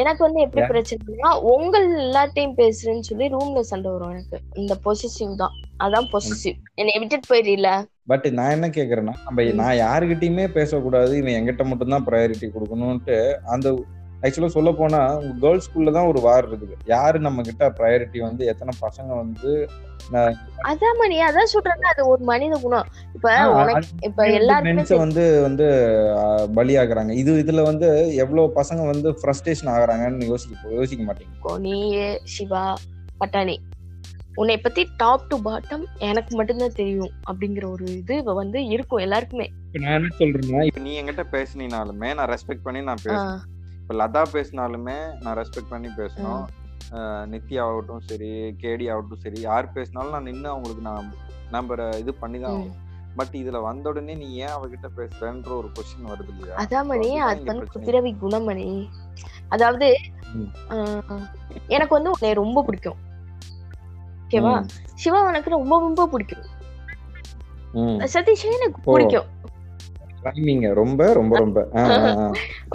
எனக்கு 0.00 0.22
வந்து 0.26 0.40
எப்படி? 0.44 0.62
பிரச்சனைனா 0.70 1.30
உங்கள் 1.52 1.86
எல்லாத்தையும் 2.04 2.54
பேசுறேன்னு 2.60 3.08
சொல்லி 3.08 3.26
ரூம்ல 3.34 3.60
சண்டை 3.70 3.88
வரும் 3.94 4.12
எனக்கு. 4.14 4.38
இந்த 4.60 4.74
பொசிசிவ் 4.84 5.34
தான். 5.42 5.54
அதான் 5.84 6.08
பொசிசிவ் 6.12 6.56
என்னை 6.80 6.94
விட்டுட்டு 7.00 7.28
போயிடல 7.32 7.70
பட் 8.10 8.26
நான் 8.38 8.54
என்ன 8.54 8.66
கேக்குறேன்னா 8.76 9.14
நம்ம 9.26 9.44
நான் 9.60 9.76
யாருகிட்டயுமே 9.84 10.46
பேசக்கூடாது. 10.56 11.12
இவன் 11.20 11.36
எங்கிட்ட 11.38 11.64
மட்டும் 11.68 11.94
தான் 11.94 12.06
ப்ரையாரிட்டி 12.08 12.48
கொடுக்கணும்ட்டு 12.54 13.18
அந்த 13.54 13.68
ஆக்சுவலா 14.24 14.54
சொல்ல 14.54 14.70
போனா 14.74 15.00
கேர்ள்ஸ் 15.42 15.66
ஸ்கூல்ல 15.66 15.94
தான் 15.96 16.10
ஒரு 16.10 16.20
வார் 16.26 16.46
இருக்குது. 16.48 16.74
யாரு 16.92 17.18
நம்ம 17.26 17.42
கிட்ட 17.42 17.64
ப்ரையாரிட்டி 17.78 18.20
வந்து 18.24 18.44
எத்தனை 18.52 18.72
பசங்க 18.84 19.10
வந்து 19.22 19.50
அதான் 20.64 20.98
மணி 20.98 21.16
அதான் 21.26 21.50
சொல்றேன் 21.52 21.86
அது 21.90 22.02
ஒரு 22.08 22.22
மனித 22.30 22.54
குணம். 22.62 22.88
இப்ப 23.16 23.28
இப்ப 24.08 24.24
அ 24.24 24.98
வந்து 24.98 25.24
வந்து 25.46 25.66
ஆஹ் 26.18 26.48
பலியாக்குறாங்க 26.56 27.12
இது 27.22 27.32
இதுல 27.42 27.62
வந்து 27.70 27.88
எவ்வளவு 28.24 28.56
பசங்க 28.58 28.82
வந்து 28.92 29.10
ஃப்ரஸ்ட்ரேஷன் 29.20 29.72
ஆகுறாங்கன்னு 29.74 30.30
யோசிக்க 30.32 30.74
யோசிக்க 30.78 31.04
மாட்டீங்க. 31.04 31.32
தெரியும் 31.36 31.62
நீ 31.66 31.76
சிவா 32.34 32.64
பட்டாணி 33.20 33.56
உன்னை 34.36 34.56
பத்தி 34.58 34.82
டாப் 34.96 35.26
டு 35.28 35.36
பாட்டம் 35.42 35.84
எனக்கு 36.06 36.32
மட்டும்தான் 36.38 36.78
தெரியும் 36.78 37.12
அப்படிங்கிற 37.28 37.64
ஒரு 37.74 37.84
இது 37.94 38.14
இப்ப 38.20 38.34
வந்து 38.34 38.60
இருக்கும் 38.72 39.04
எல்லாருக்குமே. 39.06 39.46
நான் 39.76 39.96
என்ன 39.98 40.10
சொல்றேன்னா 40.18 40.62
இப்ப 40.68 40.80
நீ 40.80 40.92
என்கிட்ட 41.00 41.24
பேசினாலுமே 41.32 42.10
நான் 42.18 42.30
ரெஸ்பெக்ட் 42.32 42.66
பண்ணி 42.66 42.82
நான் 42.88 43.04
பேசுறேன். 43.04 43.42
இப்ப 43.84 43.94
லதா 44.00 44.20
பேசினாலுமே 44.34 44.94
நான் 45.22 45.36
ரெஸ்பெக்ட் 45.38 45.72
பண்ணி 45.72 45.88
பேசணும். 45.98 46.44
நித்யா 47.32 47.62
ஆகட்டும் 47.70 48.04
சரி 48.08 48.30
கேடி 48.62 48.86
ஆகட்டும் 48.92 49.20
சரி 49.24 49.38
யார் 49.48 49.66
பேசினாலும் 49.74 50.14
நான் 50.16 50.28
நின்று 50.28 50.48
அவங்களுக்கு 50.52 50.84
நான் 50.88 51.10
நம்பரை 51.54 51.86
இது 52.02 52.12
பண்ணி 52.22 52.38
தான். 52.44 52.62
பட் 53.18 53.34
இதுல 53.40 53.58
வந்த 53.66 53.84
உடனே 53.90 54.14
நீ 54.22 54.28
ஏன் 54.44 54.54
அவகிட்ட 54.54 54.86
பேசுறன்ற 54.98 55.50
ஒரு 55.58 55.68
கொஸ்டின் 55.74 56.08
வருது 56.12 56.30
இல்லையா? 56.34 56.54
அதான் 56.62 56.88
மணி 56.92 57.08
அது 57.26 57.44
வந்து 57.50 58.14
குணமணி. 58.22 58.66
அதாவது 59.54 59.88
எனக்கு 61.76 61.92
வந்து 61.98 62.12
உன்னை 62.14 62.32
ரொம்ப 62.42 62.64
பிடிக்கும். 62.68 62.98
ஓகேவா? 64.24 64.56
சிவா 65.04 65.20
எனக்கு 65.34 65.56
ரொம்ப 65.58 65.74
ரொம்ப 65.86 66.08
பிடிக்கும். 66.14 66.48
சதீஷே 68.16 68.50
எனக்கு. 68.58 68.80
பிடிக்கும். 68.90 69.28
Rhyming 70.26 70.62
ரொம்ப 70.80 71.12
ரொம்ப 71.12 71.34
ரொம்ப. 71.38 71.58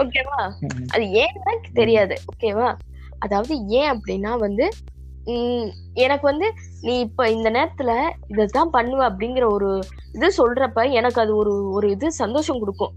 ஓகேவா? 0.02 0.40
அது 0.94 1.04
ஏன்னு 1.22 1.40
எனக்கு 1.44 1.70
தெரியாது. 1.80 2.16
ஓகேவா? 2.32 2.68
அதாவது 3.18 3.54
ஏன் 3.80 3.90
அப்படின்னா 3.94 4.32
வந்து 4.38 4.66
எனக்கு 6.04 6.24
வந்து 6.30 6.46
நீ 6.80 6.92
இப்ப 6.98 7.26
இந்த 7.30 7.48
நேரத்துல 7.50 7.90
இதைத்தான் 8.26 8.70
பண்ணுவ 8.72 9.00
அப்படிங்கிற 9.10 9.44
ஒரு 9.56 9.68
இது 10.14 10.28
சொல்றப்ப 10.38 10.84
எனக்கு 10.90 11.20
அது 11.20 11.32
ஒரு 11.36 11.52
ஒரு 11.70 11.86
இது 11.90 12.06
சந்தோஷம் 12.12 12.60
கொடுக்கும். 12.60 12.94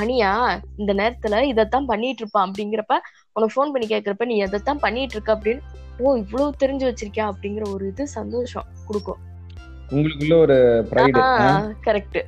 மணியா 0.00 0.30
இந்த 0.76 0.92
நேரத்துல 0.94 1.40
இதைத்தான் 1.42 1.86
பண்ணிட்டு 1.86 2.22
இருப்பான் 2.22 2.46
அப்படிங்கிறப்ப 2.48 2.94
உனக்கு 3.36 3.54
ஃபோன் 3.54 3.72
பண்ணி 3.74 3.86
கேக்குறப்ப 3.86 4.24
நீ 4.24 4.36
எதைத்தான் 4.46 4.82
பண்ணிட்டு 4.86 5.14
இருக்க 5.16 5.30
அப்படின்னு 5.36 5.62
ஓ 5.98 6.14
இவ்வளவு 6.22 6.60
தெரிஞ்சு 6.62 6.84
வச்சிருக்கியா 6.88 7.26
அப்படிங்கிற 7.32 7.64
ஒரு 7.74 7.84
இது 7.92 8.04
சந்தோஷம் 8.18 8.68
கொடுக்கும். 8.86 9.20
உங்களுக்குள்ள 9.92 10.36
ஒரு 10.44 10.56
கரெக்ட் 11.86 12.18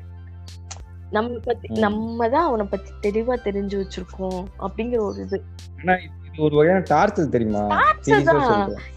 நம்ம 1.11 1.39
பத்தி. 1.45 1.69
நம்ம 1.79 2.29
தான் 2.29 2.45
அவனை 2.45 2.67
பத்தி 2.67 3.11
தெளிவா 3.11 3.37
தெரிஞ்சு 3.45 3.85
வச்சிருக்கோம் 3.85 4.45
அப்படிங்கிற 4.59 4.99
ஒரு 4.99 5.17
இது. 5.23 5.45
ஒரு 6.39 6.57
வகையான 6.57 6.83
டார்ச்சர் 6.91 7.29
தெரியுமா? 7.29 7.81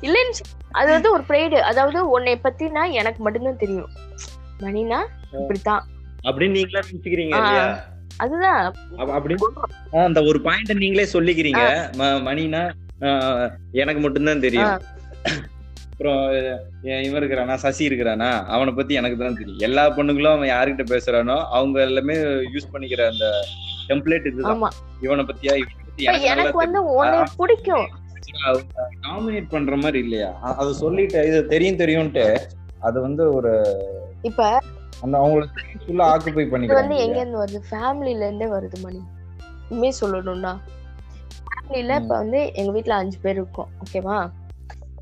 இல்லைன்னு 0.02 0.34
அது 0.72 0.91
வந்து 0.91 1.12
ஒரு 1.12 1.24
ப்ரைடு 1.28 1.52
அதாவது 1.52 2.10
உன்னை 2.10 2.39
பத்தினா 2.43 2.91
எனக்கு 2.91 3.24
மட்டும்தான் 3.24 3.58
தெரியும். 3.58 3.89
மணினா 4.60 5.06
இப்படித்தான். 5.32 5.88
அப்படின்னு 6.24 6.50
நீங்களே 6.50 6.88
நினைச்சுக்கிறீங்க 6.88 7.36
அதுதான். 8.17 8.74
அப்ப- 8.98 9.19
அப்படின்னு 9.19 9.43
அந்த 9.95 10.22
ஒரு 10.22 10.41
பாயிண்ட் 10.41 10.72
நீங்களே 10.72 11.08
சொல்லிக்கிறீங்க. 11.13 11.91
மணினா 11.98 12.72
எனக்கு 13.72 14.02
மட்டும்தான் 14.02 14.39
தெரியும். 14.39 14.82
அப்புறம் 16.02 16.20
எ- 16.86 17.00
இவன் 17.06 17.20
இருக்கிறானா? 17.20 17.56
சசி 17.56 17.88
இருக்கிறானா? 17.88 18.28
அவனை 18.48 18.72
பத்தி 18.74 18.94
எனக்கு 18.94 19.18
தான் 19.18 19.34
தெரியும். 19.34 19.58
எல்லா 19.60 19.84
பொண்ணுங்களும் 19.90 20.34
அவன் 20.34 20.50
யாருக்கிட்ட 20.50 20.86
பேசுறானோ 20.92 21.36
அவங்க 21.52 21.78
எல்லாமே 21.82 22.16
யூஸ் 22.54 22.70
பண்ணிக்கிற 22.74 23.02
அந்த 23.08 23.26
டெம்ப்ளேட் 23.90 24.28
இதுதான் 24.28 24.62
இவனை 25.02 25.26
பத்தியா 25.26 25.54
இவனை 25.56 25.76
பத்தி 25.82 26.06
எனக்கு 26.30 26.58
வந்து 26.58 26.80
பிடிக்கும். 27.38 27.88
டாமினேட் 29.04 29.50
பண்ற 29.50 29.76
மாதிரி 29.78 30.00
இல்லையா? 30.00 30.30
அது 30.56 30.72
சொல்லிட்டு 30.76 31.26
இது 31.28 31.40
தெரியும் 31.48 31.80
தெரியும்ட்டு 31.80 32.26
அது 32.82 32.98
வந்து 33.02 33.26
ஒரு 33.34 33.54
இப்ப 34.24 34.42
அந்த 35.02 35.16
அவங்களுக்கு 35.18 35.62
ஃபுல்லா 35.82 36.06
ஆக்குபை 36.10 36.36
வந்து 36.36 36.52
பண்ணிக்கிறாங்க 36.54 36.96
எங்க? 37.00 37.20
இருந்து 37.20 37.42
வருது? 37.44 37.62
ஃபேமிலில 37.70 38.24
இருந்தே 38.24 38.48
வருது 38.50 38.80
மணி. 38.82 39.02
உண்மையை 39.70 39.94
சொல்லணும்னா. 40.02 40.54
ஃபேமிலில 41.46 41.96
இப்ப 42.02 42.14
வந்து 42.16 42.42
எங்க 42.56 42.72
வீட்ல 42.72 42.96
அஞ்சு 42.96 43.20
பேர் 43.22 43.36
இருக்கோம் 43.36 43.72
ஓகேவா 43.82 44.18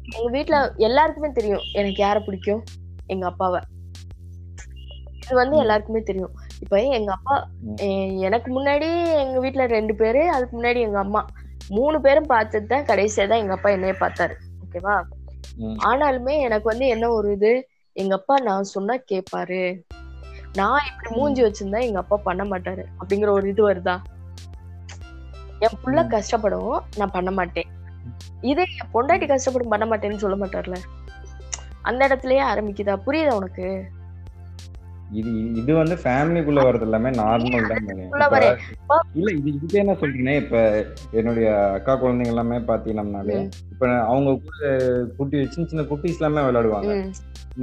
எங்க 0.07 0.27
வீட்ல 0.29 0.57
எல்லாருக்குமே 0.87 1.29
தெரியும் 1.31 1.65
எனக்கு 1.73 1.99
யார 2.03 2.17
பிடிக்கும்? 2.19 2.61
எங்க 3.09 3.25
அப்பாவை. 3.31 3.61
இது 5.23 5.35
வந்து. 5.39 5.55
எல்லாருக்குமே 5.63 6.01
தெரியும். 6.09 6.33
இப்ப 6.63 6.79
எங்க 6.97 7.11
அப்பா 7.17 7.35
எனக்கு 8.27 8.49
முன்னாடி 8.57 8.87
எங்க 9.23 9.37
வீட்ல 9.39 9.65
ரெண்டு 9.77 9.93
பேரு 9.95 10.21
அதுக்கு 10.35 10.55
முன்னாடி 10.57 10.79
எங்க 10.87 10.99
அம்மா. 10.99 11.21
மூணு 11.69 11.97
பேரும் 12.01 12.31
பார்த்துட்டு 12.33 12.71
தான் 12.73 12.87
கடைசியா 12.91 13.25
தான் 13.27 13.41
எங்க 13.43 13.55
அப்பா 13.57 13.69
என்னைய 13.69 13.95
பார்த்தாரு. 14.03 14.35
ஓகேவா. 14.63 14.95
ஆனாலுமே 15.89 16.35
எனக்கு 16.47 16.67
வந்து 16.71 16.87
என்ன 16.95 17.05
ஒரு 17.17 17.31
இது 17.37 17.51
எங்க 17.95 18.13
அப்பா 18.19 18.35
நான் 18.47 18.71
சொன்னா 18.75 18.95
கேப்பாரு. 19.11 19.61
நான் 20.55 20.87
இப்படி 20.89 21.09
மூஞ்சி 21.15 21.41
வச்சிருந்தா 21.43 21.81
எங்க 21.87 21.99
அப்பா 22.03 22.17
பண்ண 22.27 22.43
மாட்டாரு. 22.51 22.83
அப்படிங்கிற 22.99 23.31
ஒரு 23.37 23.47
இது 23.53 23.63
வருதா? 23.69 23.95
என் 25.65 25.79
புள்ள. 25.81 25.99
கஷ்டப்படும் 26.13 26.69
நான் 26.99 27.15
பண்ண 27.15 27.31
மாட்டேன். 27.31 27.69
இதே 28.43 28.65
பொண்டாட்டி 28.93 29.25
கஷ்டப்படும் 29.25 29.73
பண்ண 29.73 29.85
மாட்டேன்னு 29.85 30.23
சொல்ல 30.23 30.37
மாட்டார்ல. 30.43 30.77
அந்த 31.89 32.01
இடத்துலயே 32.07 32.41
ஆரம்பிக்குதா? 32.51 32.95
புரியுதா 33.05 33.37
உனக்கு? 33.41 33.67
இது 35.11 35.31
இது 35.59 35.71
வந்து 35.73 35.95
ஃபேமிலிக்குள்ள 36.01 36.61
வர்றது 36.67 36.85
எல்லாமே 36.87 37.09
நார்மல் 37.19 37.67
தான். 37.69 37.85
இல்ல 39.19 39.29
இது 39.37 39.49
இதுக்கு 39.51 39.77
என்ன 39.81 39.93
சொல்றீங்கன்னா 40.01 40.35
இப்ப 40.43 40.57
என்னுடைய 41.19 41.47
அக்கா 41.77 41.93
குழந்தைங்க 42.01 42.33
எல்லாமே 42.33 42.57
பாத்தீங்கன்னாலே. 42.71 43.37
இப்ப 43.73 43.87
அவங்க 44.11 44.33
கூட 44.47 44.71
குட்டி 45.17 45.45
சின்ன 45.53 45.67
சின்ன 45.71 45.85
குட்டீஸ் 45.91 46.19
எல்லாமே 46.21 46.43
விளையாடுவாங்க. 46.47 46.95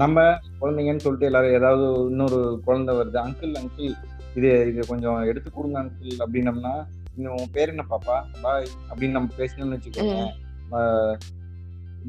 நம்ம 0.02 0.22
குழந்தைங்கன்னு 0.60 1.04
சொல்லிட்டு 1.06 1.28
எல்லாரும் 1.30 1.56
ஏதாவது 1.58 1.84
இன்னொரு 2.12 2.38
குழந்தை 2.68 2.94
வருது 3.00 3.18
அங்கிள் 3.24 3.58
அங்கிள் 3.62 3.92
இது 4.36 4.48
இது 4.70 4.86
கொஞ்சம் 4.92 5.20
எடுத்து 5.30 5.50
கொடுங்க 5.50 5.78
அங்கிள் 5.82 6.22
அப்படின்னம்னா 6.24 6.74
இன்னும் 7.16 7.36
உன் 7.40 7.52
பேர் 7.56 7.72
என்ன 7.74 7.84
பாப்பா? 7.92 8.16
பாய் 8.44 8.66
அப்படின்னு 8.90 9.16
நம்ம 9.18 9.30
பேசணும்னு 9.40 9.76
வச்சுக்கோங்க 9.76 10.24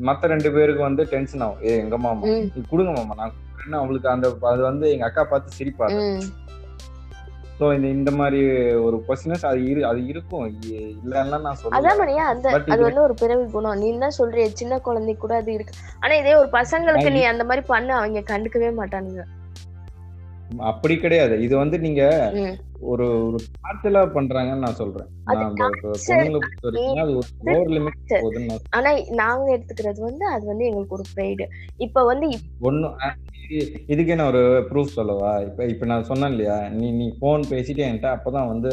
மத்த 0.07 0.27
ரெண்டு 0.27 0.51
பேருக்கு 0.51 0.81
வந்து 0.81 1.03
டென்ஷன் 1.05 1.41
ஆகும். 1.41 1.61
ஏ 1.63 1.77
எங்க 1.77 1.97
மாமா? 1.97 2.23
நீ 2.55 2.63
கொடுங்க 2.69 2.91
மாமா. 2.91 3.15
நான் 3.67 3.83
அவளுக்கு 3.83 4.09
அந்த 4.09 4.27
அது 4.41 4.61
வந்து 4.61 4.91
எங்க 4.93 5.05
அக்கா 5.05 5.23
பார்த்து 5.23 5.57
சிரிப்பாங்க. 5.59 5.99
ம். 6.01 6.25
சோ 7.59 7.73
இந்த 7.75 7.87
இந்த 7.87 8.11
மாதிரி 8.11 8.39
ஒரு 8.77 9.03
கொஸ்டினஸ் 9.07 9.45
அது 9.45 9.59
இரு 9.71 9.85
அது 9.85 10.07
இருக்கும். 10.07 10.45
இல்லைன்னா 11.03 11.37
நான் 11.37 11.45
அதான் 11.45 11.61
சொல்லுவேன் 11.61 11.99
மணியா 12.01 12.23
அந்த 12.33 12.49
அது 12.73 12.81
வந்து 12.83 13.01
ஒரு 13.01 13.13
பிறவி 13.13 13.45
குணம். 13.51 13.77
நீ 13.77 13.97
தான் 13.97 14.17
சொல்றிய 14.19 14.47
சின்ன 14.53 14.79
குழந்தை 14.79 15.15
கூட 15.15 15.35
அது 15.35 15.51
இருக்கு. 15.53 15.73
ஆனா 15.99 16.13
இதே 16.15 16.35
ஒரு 16.35 16.49
பசங்களுக்கு 16.49 17.09
நீ 17.09 17.23
அந்த 17.23 17.43
மாதிரி 17.43 17.65
பண்ண 17.67 17.95
அவங்க 17.95 18.19
கண்டுக்கவே 18.33 18.71
மாட்டானுங்க. 18.81 19.23
அப்படி 20.71 20.97
கிடையாது. 20.97 21.41
இது 21.41 21.57
வந்து 21.57 21.79
நீங்க. 21.79 22.03
ஒரு 22.85 23.25
ஒரு 23.25 23.35
காத்துல 23.35 23.95
பண்றாங்கன்னு 23.95 24.57
நான் 24.57 24.73
சொல்றேன். 24.73 25.07
நான் 25.23 25.53
நான் 25.53 25.81
ஆனா 28.69 28.91
நாங்க 29.09 29.57
எடுத்துக்கிறது 29.57 29.99
வந்து 29.99 30.27
அது 30.27 30.45
வந்து 30.45 30.65
எங்களுக்கு 30.65 30.95
ஒரு 30.95 31.03
ப்ரைடு 31.15 31.47
இப்ப 31.77 32.05
வந்து 32.05 32.29
இப்- 32.29 32.63
ஒண்ணு 32.63 32.95
அஹ் 32.97 33.15
இது- 33.49 33.71
இதுக்கு 33.87 34.07
என்ன 34.07 34.27
ஒரு 34.27 34.67
ப்ரூஃப் 34.69 34.85
சொல்லவா? 34.85 35.37
இப்ப 35.39 35.65
இப்ப 35.65 35.85
நான் 35.85 36.03
சொன்னேன் 36.03 36.29
இல்லையா? 36.29 36.67
நீ 36.67 36.91
நீ 36.91 37.15
போன் 37.19 37.41
பேசிட்டு 37.41 37.81
என்கிட்ட 37.81 38.19
அப்பதான் 38.23 38.47
வந்து 38.47 38.69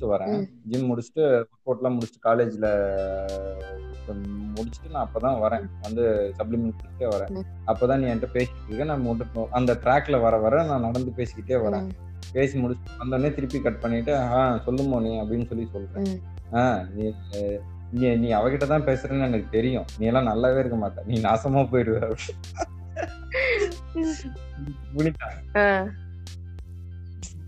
வரேன். 0.00 0.46
ஜிம் 0.64 0.96
முடிச்சுட்டு 0.96 1.44
ஒர்க் 1.66 1.82
முடிச்சுட்டு 1.82 2.26
காலேஜ்ல 2.26 2.66
முடிச்சுட்டு 4.54 4.90
நான் 4.90 5.08
அப்பதான் 5.08 5.42
வரேன். 5.42 5.64
வந்து 5.82 6.32
சப்ளிமெண்ட் 6.38 6.72
வரேன். 6.98 7.42
அப்பதான் 7.66 7.98
நீ 7.98 8.06
என்கிட்ட 8.06 8.26
பேசிட்டு 8.32 8.64
இருக்க. 8.68 8.84
நான் 8.84 9.18
அந்த 9.50 9.78
ட்ராக்ல 9.82 10.20
வர 10.20 10.36
வர 10.36 10.64
நான் 10.64 10.80
நடந்து 10.80 11.12
பேசிக்கிட்டே 11.16 11.50
வரேன். 11.50 11.88
பேசி 12.34 12.54
முடிச்சுட்டு 12.62 13.00
வந்தோடனே 13.02 13.30
திருப்பி 13.36 13.58
கட் 13.66 13.82
பண்ணிட்டு 13.84 14.12
ஆ 14.38 14.40
சொல்லுமோ 14.66 15.00
நீ 15.06 15.12
அப்படின்னு 15.22 15.48
சொல்லி 15.50 15.66
சொல்றேன். 15.74 16.08
ஆ 16.60 16.62
நீ 16.96 17.04
நீ 17.92 18.08
நீ 18.22 18.28
அவகிட்ட 18.38 18.66
தான் 18.72 18.86
பேசுறேன்னு 18.88 19.28
எனக்கு 19.28 19.48
தெரியும். 19.56 19.86
நீ 19.98 20.04
எல்லாம் 20.10 20.30
நல்லாவே 20.30 20.60
இருக்க 20.62 20.76
மாட்ட. 20.82 21.04
நீ 21.10 21.16
நாசமா 21.28 21.62
போயிடுவ. 21.72 21.98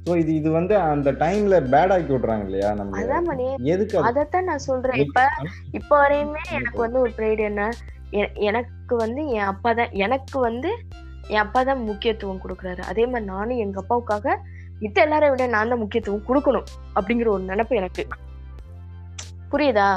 சோ 0.07 0.13
இது 0.23 0.31
இது 0.39 0.49
வந்து 0.59 0.75
அந்த 0.93 1.09
டைம்ல 1.21 1.57
பேட் 1.73 1.93
ஆக்கி 1.95 2.13
விடுறாங்க 2.15 2.47
இல்லையா 2.49 2.71
நம்ம 2.79 3.03
எதுக்கு 3.75 3.97
அது? 3.99 4.07
அதத்தான் 4.09 4.49
நான் 4.51 4.65
சொல்றேன். 4.69 5.01
இப்ப 5.05 5.27
இப்ப 5.79 5.91
வரையுமே 6.03 6.43
எனக்கு 6.59 6.81
வந்து 6.85 6.99
ஒரு 7.05 7.13
ப்ரைடு 7.19 7.43
என்ன? 7.51 7.69
எனக்கு 8.49 8.95
வந்து 9.05 9.21
என் 9.37 9.51
அப்பா 9.53 9.71
தான் 9.81 9.93
எனக்கு 10.07 10.39
வந்து 10.49 10.71
என் 11.33 11.43
அப்பா 11.45 11.61
தான் 11.69 11.85
முக்கியத்துவம் 11.91 12.43
கொடுக்குறாரு. 12.45 12.83
அதே 12.91 13.05
மாதிரி 13.13 13.31
நானும் 13.35 13.63
எங்க 13.65 13.79
அப்பாவுக்காக 13.83 14.35
மித்த 14.83 14.99
எல்லாரை 15.07 15.27
விட 15.33 15.45
நான் 15.55 15.71
தான் 15.73 15.83
முக்கியத்துவம் 15.83 16.27
கொடுக்கணும் 16.29 16.69
அப்படிங்கிற 16.97 17.29
ஒரு 17.37 17.45
நினைப்பு 17.53 17.75
எனக்கு. 17.81 18.05
புரியுதா? 19.53 19.89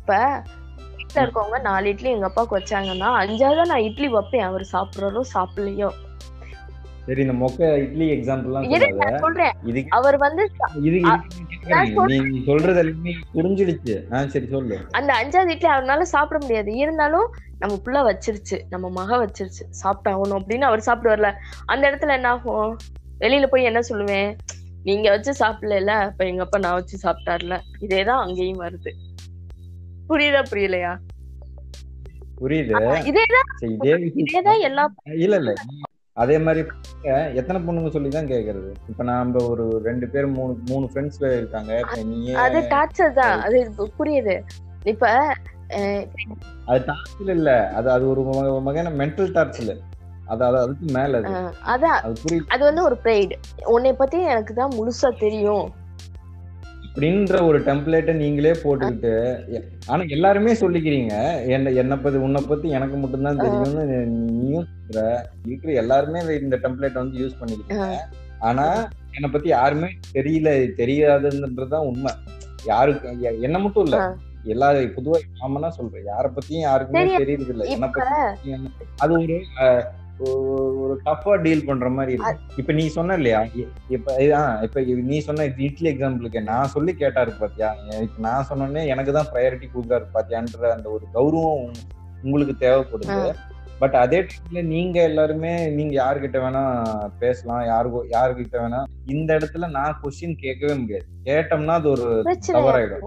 இப்ப 0.00 0.18
வீட்டுல 0.96 1.22
இருக்கவங்க 1.24 1.58
நாலு 1.68 1.88
இட்லி 1.92 2.10
எங்க 2.14 2.28
அப்பாவுக்கு 2.30 2.58
வச்சாங்கன்னா 2.58 3.10
அஞ்சாவது 3.22 3.70
நான் 3.72 3.86
இட்லி 3.88 4.08
வைப்பேன். 4.16 4.46
அவர் 4.48 4.64
சாப்பிடுறாரோ 4.72 5.22
சாப்பிடலையோ. 5.34 5.90
சரி 7.06 7.22
இந்த 7.24 7.34
மொக்க 7.40 7.70
இட்லி 7.84 8.06
எக்ஸாம்பிள் 8.16 8.48
எல்லாம் 8.50 8.66
இதை 8.74 8.86
சொல்லாத. 8.90 9.10
நான் 9.10 9.24
சொல்றேன்? 9.24 9.88
அவர் 9.96 10.16
வந்து. 10.16 10.42
நீ 12.30 12.38
சொல்றது 12.48 12.80
எல்லாமே 12.82 13.12
புரிஞ்சிடுச்சு. 13.34 13.94
சரி 14.34 14.46
சொல்லு. 14.54 14.76
அந்த 14.98 15.10
அஞ்சாவது 15.20 15.52
இட்லி 15.54 15.70
அவரால 15.74 16.06
சாப்பிட 16.14 16.38
முடியாது. 16.44 16.72
இருந்தாலும் 16.84 17.28
நம்ம 17.62 17.74
புள்ள 17.84 17.98
வச்சிருச்சு. 18.10 18.58
நம்ம 18.72 18.86
மக 19.00 19.18
வச்சிருச்சு. 19.24 19.64
சாப்பிட்டாகணும் 19.82 20.38
அப்படின்னு 20.40 20.68
அவர் 20.70 20.86
சாப்பிட்டு 20.88 21.12
வரல 21.14 21.30
அந்த 21.72 21.82
இடத்துல 21.90 22.16
என்ன 22.18 22.30
ஆகும்? 22.36 22.72
வெளியில 23.20 23.46
போய் 23.46 23.64
என்ன 23.64 23.80
சொல்லுவேன்? 23.80 24.36
நீங்க 24.84 25.10
வச்சு 25.10 25.46
சாப்பிடல 25.46 26.06
இப்ப 26.06 26.26
எங்க 26.26 26.42
அப்பா 26.42 26.58
நான் 26.58 26.74
வச்சு 26.74 27.08
சாப்பிட்டார்ல. 27.08 27.60
இதேதான் 27.80 28.20
அங்கேயும் 28.20 28.60
வருது. 28.60 28.92
புரியுதா 30.08 30.42
புரியலையா? 30.50 30.96
புரியுது. 32.40 33.14
இதேதான். 33.60 34.60
எல்லா 34.60 34.94
இல்ல 35.04 35.36
இல்ல. 35.36 35.54
அதே 36.12 36.38
மாதிரி 36.38 36.66
எத்தனை 37.34 37.62
பொண்ணுங்க 37.62 37.90
சொல்லி 37.90 38.08
தான் 38.08 38.26
கேக்குறது? 38.26 38.74
இப்ப 38.88 39.04
நாம 39.04 39.44
ஒரு 39.44 39.80
ரெண்டு 39.84 40.08
பேர் 40.08 40.26
மூணு 40.26 40.58
மூணு 40.64 40.90
ஃப்ரெண்ட்ஸ்ல 40.94 41.36
இருக்காங்க. 41.36 41.80
அது 42.34 42.60
டார்ச்சர் 42.60 43.12
தான். 43.12 43.40
அது 43.40 43.72
புரியுது. 43.98 44.42
இப்ப 44.84 45.34
அது 46.66 46.84
டார்ச்சல் 46.84 47.28
இல்ல. 47.28 47.68
அது 47.68 47.90
அது 47.90 48.08
ஒரு 48.08 48.22
வகை- 48.22 48.62
வகையான 48.62 49.06
மென்டல் 49.06 49.32
டார்ச்சல் 49.32 49.80
அது 50.32 50.42
அது 50.48 50.58
அதுக்கு 50.64 50.86
மேல 50.96 51.18
அது. 51.20 51.32
அதான் 51.72 52.68
வந்து 52.68 52.84
ஒரு 52.88 52.96
ப்ரைடு 53.04 53.34
உன்னை 53.74 53.92
பத்தி 54.02 54.18
எனக்கு 54.32 54.52
தான் 54.60 54.76
முழுசா 54.78 55.08
தெரியும். 55.24 55.66
அப்படின்ற 56.86 57.36
ஒரு 57.46 57.58
டெம்ப்ளேட்டை 57.68 58.12
நீங்களே 58.20 58.52
போட்டுக்கிட்டு 58.62 59.12
ஆனா 59.92 60.02
எல்லாருமே 60.16 60.52
சொல்லிக்கிறீங்க. 60.60 61.14
என்ன 61.54 61.72
என்னை 61.82 61.96
பத்தி 62.04 62.18
உன்னை 62.26 62.40
பத்தி 62.50 62.66
எனக்கு 62.78 62.96
மட்டும்தான் 63.02 63.40
தெரியும்னு 63.44 63.84
நீயும் 64.18 64.68
இருக்கிற 65.46 65.72
எல்லாருமே 65.82 66.20
இந்த 66.44 66.58
டெம்ப்ளேட் 66.64 67.00
வந்து 67.02 67.20
யூஸ் 67.22 67.40
பண்ணிக்கிறீங்க 67.40 67.88
ஆனா 68.48 68.66
என்னை 69.16 69.28
பத்தி 69.34 69.48
யாருமே 69.56 69.88
தெரியல 70.16 70.48
தெரியாதுன்றதுதான் 70.82 71.88
உண்மை. 71.90 72.12
யாருக்கு 72.70 73.08
என்ன 73.48 73.56
மட்டும் 73.64 73.84
இல்ல. 73.86 73.98
எல்லா 74.52 74.68
பொதுவா 74.96 75.18
காமனா 75.40 75.68
சொல்றேன். 75.76 76.06
யார 76.12 76.24
பத்தியும் 76.36 76.66
யாருக்குமே 76.68 77.02
தெரியும். 77.02 77.22
தெரியுது 77.22 77.52
இல்ல 77.54 77.66
என்ன 77.74 77.86
பத்தி 77.94 78.54
அது 79.04 79.12
ஒரு 79.20 79.36
ஒரு- 80.18 80.96
டஃபா 81.04 81.42
டீல் 81.42 81.64
பண்ற 81.64 81.88
மாதிரி 81.88 82.12
இருக்கு. 82.12 82.40
இப்ப 82.56 82.72
நீ 82.72 82.86
சொன்ன 82.86 83.14
இல்லையா? 83.14 83.46
இப்ப 83.88 84.14
இப்ப 84.62 84.80
நீ 84.80 85.18
சொன்ன 85.18 85.44
இட்லி 85.44 85.94
எக்ஸாம்பிளுக்கு 85.94 86.42
நான் 86.42 86.66
சொல்லி 86.66 86.94
கேட்டாரு 86.94 87.32
பாத்தியா? 87.32 87.74
இப்ப 88.00 88.12
நான் 88.18 88.46
சொன்னோன்னே 88.50 88.86
எனக்கு 88.86 89.12
தான் 89.12 89.26
ப்ரையாரிட்டி 89.32 89.68
கொடுக்காரு 89.74 90.04
பாத்தியான்ற 90.14 90.70
அந்த 90.70 90.90
ஒரு 90.90 91.06
கௌரவம் 91.14 91.64
உங்க- 91.64 91.80
உங்களுக்கு 92.22 92.66
தேவைப்படுது. 92.66 93.34
பட் 93.78 93.94
அதே 93.94 94.20
டைம்ல 94.20 94.62
நீங்க 94.62 95.02
எல்லாருமே 95.02 95.66
நீங்க 95.68 96.04
யாருக்கிட்ட 96.04 96.36
வேணா 96.40 96.84
பேசலாம் 97.18 97.64
யாருக்கு 97.64 98.06
யாருக்கிட்ட 98.10 98.62
வேணா 98.62 98.84
இந்த 99.06 99.34
இடத்துல 99.34 99.70
நான் 99.70 100.00
கொஸ்டின் 100.02 100.34
கேட்கவே 100.34 100.74
முடியாது. 100.74 101.04
கேட்டோம்னா 101.24 101.66
அது 101.66 101.90
ஒரு 101.90 102.22
தவறாயிடும். 102.52 103.00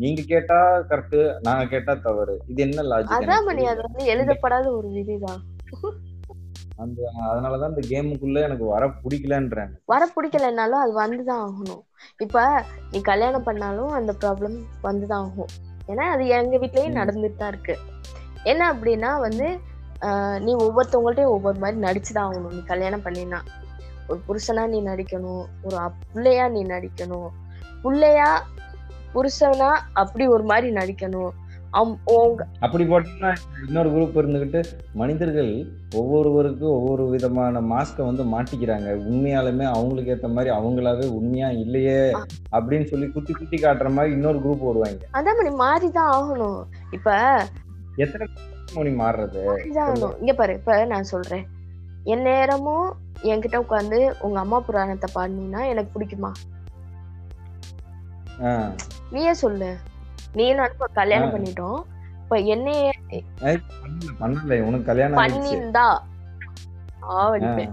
நீங்க 0.00 0.22
கேட்டா 0.26 0.58
கரெக்ட் 0.90 1.18
நாங்க 1.46 1.64
கேட்டா 1.72 1.92
தவறு. 2.06 2.34
இது 2.46 2.60
என்ன 2.62 2.82
லாஜிக் 2.82 3.16
அதான் 3.16 3.46
மணி 3.48 3.62
அது 3.72 3.80
வந்து 3.86 4.04
எழுதப்படாத 4.12 4.66
ஒரு 4.76 4.88
விதிதான். 4.96 5.40
அந்த 6.82 7.00
அதனாலதான் 7.30 7.72
இந்த 7.72 7.82
கேமுக்குள்ள 7.90 8.38
எனக்கு 8.46 8.64
வர 8.64 8.84
பிடிக்கலன்றேன். 9.02 9.72
வர 9.92 10.02
பிடிக்கலைன்னாலும் 10.14 10.82
அது 10.84 10.92
வந்துதான் 11.02 11.42
ஆகணும். 11.46 11.82
இப்ப 12.24 12.64
நீ 12.92 13.00
கல்யாணம் 13.00 13.46
பண்ணாலும் 13.48 13.92
அந்த 13.98 14.12
ப்ராப்ளம் 14.22 14.56
வந்துதான் 14.86 15.24
ஆகும். 15.26 15.52
ஏன்னா 15.88 16.06
அது 16.14 16.24
எங்க 16.38 16.56
வீட்லயும். 16.56 16.98
நடந்துட்டு 17.00 17.40
தான் 17.42 17.52
இருக்கு. 17.54 17.76
என்ன 18.44 18.62
அப்படின்னா 18.72 19.12
வந்து 19.26 19.48
நீ 20.46 20.52
ஒவ்வொருத்தவங்கள்ட்டையும் 20.64 21.34
ஒவ்வொரு 21.36 21.58
மாதிரி 21.58 21.80
நடிச்சுதான் 21.86 22.26
ஆகணும். 22.28 22.54
நீ 22.56 22.62
கல்யாணம் 22.72 23.04
பண்ணினா. 23.04 23.40
ஒரு 24.08 24.20
புருஷனா 24.28 24.64
நீ 24.72 24.78
நடிக்கணும். 24.82 25.44
ஒரு 25.62 25.76
புள்ளையா 26.14 26.46
நீ 26.56 26.62
நடிக்கணும். 26.64 27.30
புள்ளையா 27.84 28.30
புருஷனா 29.14 29.70
அப்படி 30.02 30.26
ஒரு 30.36 30.44
மாதிரி 30.52 30.70
நடிக்கணும். 30.80 31.32
அப்படி 32.64 32.84
போட்டோம்னா 32.88 33.30
இன்னொரு 33.66 33.90
குரூப் 33.92 34.18
இருந்துகிட்டு 34.20 34.60
மனிதர்கள் 35.00 35.52
ஒவ்வொருவருக்கும் 36.00 36.74
ஒவ்வொரு 36.78 37.04
விதமான 37.12 37.62
மாஸ்கை 37.70 38.02
வந்து 38.08 38.24
மாட்டிக்கிறாங்க. 38.32 38.88
உண்மையாலுமே 39.10 39.64
அவங்களுக்கு 39.74 40.12
ஏத்த 40.14 40.30
மாதிரி 40.36 40.50
அவங்களாவே 40.56 41.06
உண்மையா 41.18 41.48
இல்லையே 41.62 41.96
அப்படின்னு 42.56 42.88
சொல்லி 42.90 43.08
குத்தி 43.14 43.32
குத்தி 43.32 43.58
காட்டுற 43.62 43.90
மாதிரி 43.96 44.14
இன்னொரு 44.16 44.40
குரூப் 44.44 44.66
வருவாங்க 44.68 45.08
அதான் 45.18 45.38
மணி 45.40 45.52
மாறிதான் 45.64 46.12
ஆகணும். 46.18 46.60
இப்ப 46.98 47.16
எத்தனை 48.04 48.26
மணி 48.78 48.92
மாறுறது? 49.02 49.40
இங்க 50.20 50.34
பாரு 50.40 50.52
இப்ப 50.60 50.76
நான் 50.92 51.10
சொல்றேன். 51.14 51.46
என் 52.12 52.26
நேரமும் 52.28 52.88
என்கிட்ட 53.32 53.56
உட்காந்து 53.64 53.98
உங்க 54.26 54.38
அம்மா 54.44 54.60
புராணத்தை 54.68 55.08
பாடினீங்கன்னா 55.16 55.62
எனக்கு 55.72 55.90
பிடிக்குமா? 55.94 56.30
நீயே 59.12 59.32
சொல்லு. 59.34 59.70
நீ 60.34 60.44
இப்ப 60.68 60.88
கல்யாணம். 60.94 61.32
பண்ணிட்டோம். 61.32 61.80
இப்ப 62.22 62.36
என்னைய 62.48 62.82
பண்ணல 64.20 64.58
உனக்கு 64.62 64.86
கல்யாணம் 64.86 65.20
ஆயிடுச்சு. 65.20 65.58
பண்ணியிருந்தா. 65.62 65.86
ஆவடிப்பேன். 67.16 67.72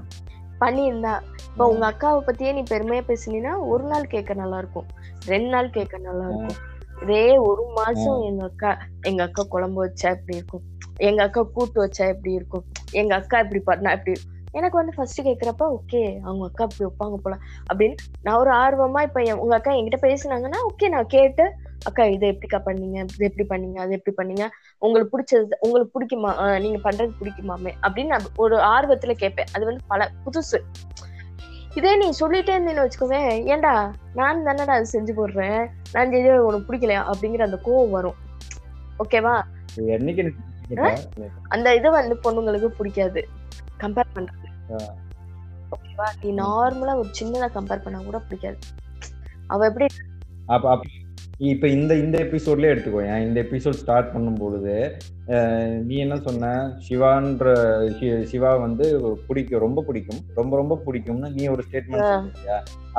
பண்ணியிருந்தா. 0.62 1.14
இப்ப. 1.50 1.68
உங்க 1.68 1.86
அக்காவை 1.92 2.20
பத்தியே 2.26 2.52
நீ 2.54 2.64
பெருமையா 2.66 3.04
பேசுனீன்னா 3.06 3.54
ஒரு 3.68 3.86
நாள் 3.86 4.06
கேட்க 4.08 4.34
நல்லா 4.36 4.58
இருக்கும் 4.60 4.88
ரெண்டு 5.26 5.50
நாள் 5.50 5.70
கேட்க 5.70 5.96
நல்லா 6.02 6.26
இருக்கும் 6.30 6.58
இதே 6.98 7.20
ஒரு 7.48 7.64
மாசம் 7.78 8.20
எங்க 8.24 8.44
அக்கா 8.50 8.72
எங்க 9.04 9.22
அக்கா 9.24 9.44
குழம்பு 9.50 9.80
வச்சா 9.86 10.08
எப்படி 10.16 10.38
இருக்கும்? 10.38 10.64
எங்க 11.00 11.22
அக்கா 11.24 11.42
கூட்டு 11.50 11.78
வச்சா 11.82 12.06
எப்படி 12.14 12.32
இருக்கும்? 12.34 12.66
எங்க 12.94 13.12
அக்கா 13.16 13.38
இப்படி 13.40 13.62
பண்ணா 13.66 13.92
எப்படி 13.92 14.14
இருக்கும் 14.14 14.36
எனக்கு 14.54 14.78
வந்து 14.78 14.94
ஃபர்ஸ்ட் 14.96 15.22
கேக்குறப்ப 15.22 15.64
ஓகே 15.76 16.02
அவங்க 16.24 16.44
அக்கா 16.46 16.66
இப்படி 16.66 16.86
வைப்பாங்க 16.86 17.18
போல 17.18 17.36
அப்படின்னு 17.70 17.96
நான் 18.26 18.40
ஒரு 18.40 18.52
ஆர்வமா 18.60 19.02
இப்ப 19.08 19.24
உங்க 19.44 19.54
அக்கா 19.56 19.74
என்கிட்ட 19.74 20.00
பேசுனாங்கன்னா 20.06 20.60
ஓகே 20.70 20.90
நான் 20.90 21.12
கேட்டு 21.16 21.46
அக்கா 21.86 22.04
இதை 22.14 22.26
எப்படிக்கா 22.32 22.60
பண்ணீங்க? 22.66 22.98
இது 23.08 23.28
எப்படி 23.28 23.46
பண்ணீங்க? 23.52 23.78
அது 23.80 23.92
எப்படி 23.98 24.14
பண்ணீங்க? 24.18 24.46
உங்களுக்கு 24.82 25.12
பிடிச்சது 25.14 25.58
உங்களுக்கு 25.60 25.94
பிடிக்குமா? 25.96 26.32
நீங்க 26.64 26.80
பண்றது 26.86 27.14
பிடிக்குமாமே? 27.20 27.72
அப்படின்னு 27.84 28.14
நான் 28.14 28.28
ஒரு 28.38 28.56
ஆர்வத்துல 28.72 29.16
கேட்பேன் 29.22 29.52
அது 29.56 29.64
வந்து 29.66 29.84
பல 29.88 30.10
புதுசு. 30.26 30.60
இதே 31.76 31.92
நீ 31.96 32.08
சொல்லிட்டே 32.20 32.54
இருந்தேன்னு 32.56 32.84
வச்சுக்கோவேன் 32.84 33.30
ஏன்டா 33.54 33.74
நான் 34.14 34.46
தானடா 34.48 34.76
அது 34.78 34.94
செஞ்சு 34.94 35.14
போடுறேன்? 35.16 35.60
நான் 35.94 36.14
செஞ்சு 36.14 36.32
உனக்கு 36.48 36.68
பிடிக்கலையா? 36.70 37.02
அப்படிங்கிற 37.12 37.44
அந்த 37.48 37.60
கோவம் 37.68 37.96
வரும். 37.98 38.18
ஓகேவா 39.00 39.36
அந்த 41.54 41.68
இது 41.78 41.90
வந்து 41.92 42.16
பொண்ணுங்களுக்கு 42.24 42.70
பிடிக்காது. 42.80 43.22
கம்பேர் 43.84 44.16
பண்றது. 44.16 44.48
ஓகேவா? 45.76 46.08
நீ 46.22 46.30
நார்மலா 46.44 46.94
ஒரு 47.02 47.10
சின்னதா 47.20 47.50
கம்பேர் 47.58 47.84
பண்ணா 47.86 48.00
கூட 48.08 48.20
பிடிக்காது. 48.30 48.58
அவ 49.54 49.68
எப்படி 49.70 49.88
அப்ப 50.56 50.66
அப்ப 50.74 50.98
இப்ப 51.52 51.66
இந்த 51.76 51.94
இந்த 52.04 52.16
எபிசோட்லயே 52.26 52.72
எடுத்துக்கோ. 52.74 53.02
ஏன்? 53.12 53.26
இந்த 53.28 53.38
எபிசோட் 53.46 53.78
ஸ்டார்ட் 53.82 54.12
பண்ணும் 54.14 54.40
பொழுது 54.42 54.74
நீ 55.88 55.96
என்ன 56.06 56.16
சொன்ன? 56.26 56.46
சிவான்ற 56.86 57.50
சிவா 58.32 58.52
வந்து 58.66 58.86
பிடிக்கும் 59.28 59.64
ரொம்ப 59.66 59.84
பிடிக்கும். 59.88 60.22
ரொம்ப 60.40 60.54
ரொம்ப 60.62 60.78
பிடிக்கும்னு 60.86 61.30
நீ 61.38 61.44
ஒரு 61.56 61.64
ஸ்டேட்மெண்ட் 61.68 62.50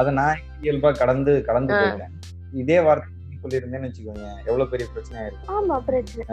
அதை 0.01 0.11
நான் 0.21 0.43
இயல்பா 0.65 0.93
கடந்து 1.03 1.35
கடந்து. 1.49 1.75
போயிட்டேன் 1.81 2.15
இதே 2.63 2.79
வார்த்தை 2.87 3.17
சொல்லியிருந்தேன்னு 3.43 3.89
வச்சுக்கோங்க 3.89 4.27
எவ்வளவு 4.49 4.71
பெரிய 4.73 4.87
பிரச்சனையா 4.95 5.27
இருக்கும் 5.29 5.55
ஆமா 5.59 5.77
பிரச்சனை. 5.89 6.25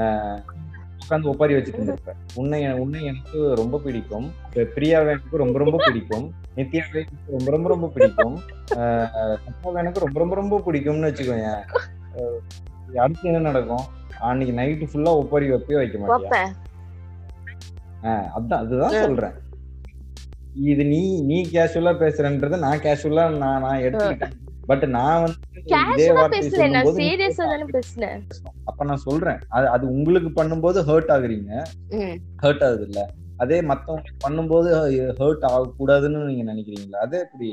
உட்காந்து 1.02 1.30
ஒப்பாரி 1.32 1.54
வச்சுட்டு 1.56 1.80
இருந்திருப்பேன் 1.80 2.20
உன்னை 2.34 2.60
உன்னை 2.84 3.00
எனக்கு 3.06 3.40
ரொம்ப 3.56 3.80
பிடிக்கும். 3.80 4.28
பிரியாவை 4.54 5.10
எனக்கு 5.14 5.42
ரொம்ப 5.44 5.58
ரொம்ப 5.60 5.78
பிடிக்கும். 5.86 6.26
நித்யாவை 6.58 7.02
எனக்கு 7.02 7.36
ரொம்ப 7.36 7.50
ரொம்ப 7.56 7.70
ரொம்ப 7.70 7.88
பிடிக்கும். 7.88 8.36
சத்யாவை 8.72 9.78
எனக்கு 9.84 10.04
ரொம்ப 10.06 10.20
ரொம்ப 10.20 10.36
ரொம்ப 10.36 10.62
பிடிக்கும்னு 10.66 11.10
வச்சுக்கோங்க 11.10 11.50
அடுத்து 13.04 13.28
என்ன 13.30 13.40
நடக்கும்? 13.40 13.86
அன்னைக்கு 14.28 14.54
நைட்டு 14.60 14.90
ஃபுல்லா 14.92 15.14
ஒப்பாரி 15.22 15.50
வைப்பே 15.50 15.76
வைக்க 15.76 16.42
ஆஹ் 18.10 18.28
அதான் 18.38 18.60
அதுதான் 18.64 18.96
சொல்றேன். 19.04 19.36
இது 20.72 20.84
நீ 20.86 21.02
நீ 21.22 21.38
கேஷுவலா 21.54 21.94
பேசுறன்றத 22.04 22.58
நான் 22.66 22.84
கேஷுவலா 22.86 23.24
நான் 23.38 23.64
நான் 23.66 23.84
எடுத்துக்கிட்டேன். 23.86 24.36
பட் 24.70 24.86
நான் 24.96 25.22
வந்து 25.22 25.38
இதே 25.94 26.08
நான் 26.14 26.34
சொல்லும்போது 26.52 26.98
அப்ப 28.78 28.88
நான் 28.90 29.06
சொல்றேன். 29.06 29.40
அது 29.58 29.66
அது 29.68 29.86
உங்களுக்கு 29.94 30.30
பண்ணும்போது 30.40 30.80
ஹர்ட் 30.90 31.12
ஆகுறீங்க. 31.14 31.52
ஹர்ட் 32.44 32.64
ஆகுது 32.66 32.84
இல்ல 32.88 33.00
அதே 33.38 33.58
மத்தவங்களுக்கு 33.62 34.20
பண்ணும்போது 34.26 34.68
ஹர்ட் 35.20 35.46
ஆகக்கூடாதுன்னு 35.50 36.20
நீங்க 36.28 36.44
நினைக்கிறீங்களா? 36.52 37.00
அதே 37.06 37.18
எப்படி? 37.20 37.50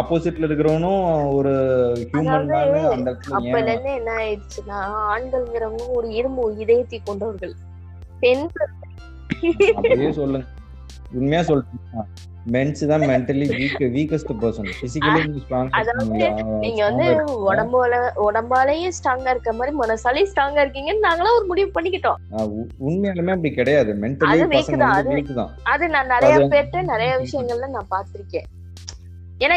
ஆப்போசிட்ல 0.00 0.48
இருக்கிறவனும் 0.48 1.02
ஒரு 1.34 1.52
ஹியூமன் 2.12 2.52
அந்த 2.94 3.10
அப்பல 3.38 3.64
இருந்து 3.72 3.92
என்ன 3.94 4.12
ஆயிடுச்சுன்னா 4.22 4.78
ஆண்கள்ங்கிறவங்க 5.14 5.88
ஒரு 5.98 6.10
இரும்பு 6.12 6.44
இதயத்தை 6.56 7.00
கொண்டவர்கள். 7.04 7.54
பெண்கள். 8.20 8.72
அப்படியே 9.76 10.12
சொல்லுங்க. 10.12 10.46
உண்மையா 11.18 11.42
சொல்றீங்க 11.50 12.04
மென்ஸ் 12.54 12.82
தான் 12.90 13.04
mentally 13.10 13.46
weak 13.58 13.80
weakest 13.94 14.32
person 14.42 14.68
physically 14.80 15.22
நீங்க 16.64 16.80
வந்து 16.88 17.06
உடம்போல 17.48 17.96
உடம்பாலேயே 18.26 18.90
ஸ்ட்ராங்கா 18.96 19.32
இருக்க 19.34 19.52
மாதிரி 19.58 19.72
மனசாலையும் 19.80 20.30
ஸ்ட்ராங்கா 20.32 20.62
இருக்கீங்கன்னு 20.64 21.06
நாங்களாம் 21.06 21.38
ஒரு 21.38 21.46
முடிவு 21.50 21.70
பண்ணிக்கிட்டோம். 21.76 22.20
உண்மையாலுமே 22.88 23.34
அப்படி 23.36 23.52
கிடையாது. 23.58 23.92
மென்டலி 24.02 24.46
வீக் 24.52 25.32
தான். 25.40 25.52
அது 25.72 25.84
நான் 25.94 26.12
நிறைய 26.14 26.36
பேர்ட்ட 26.54 26.84
நிறைய 26.92 27.12
விஷயங்கள்ல 27.24 27.68
நான் 27.76 27.92
பார்த்திருக்கேன். 27.94 28.48
ஏன்னா 29.44 29.56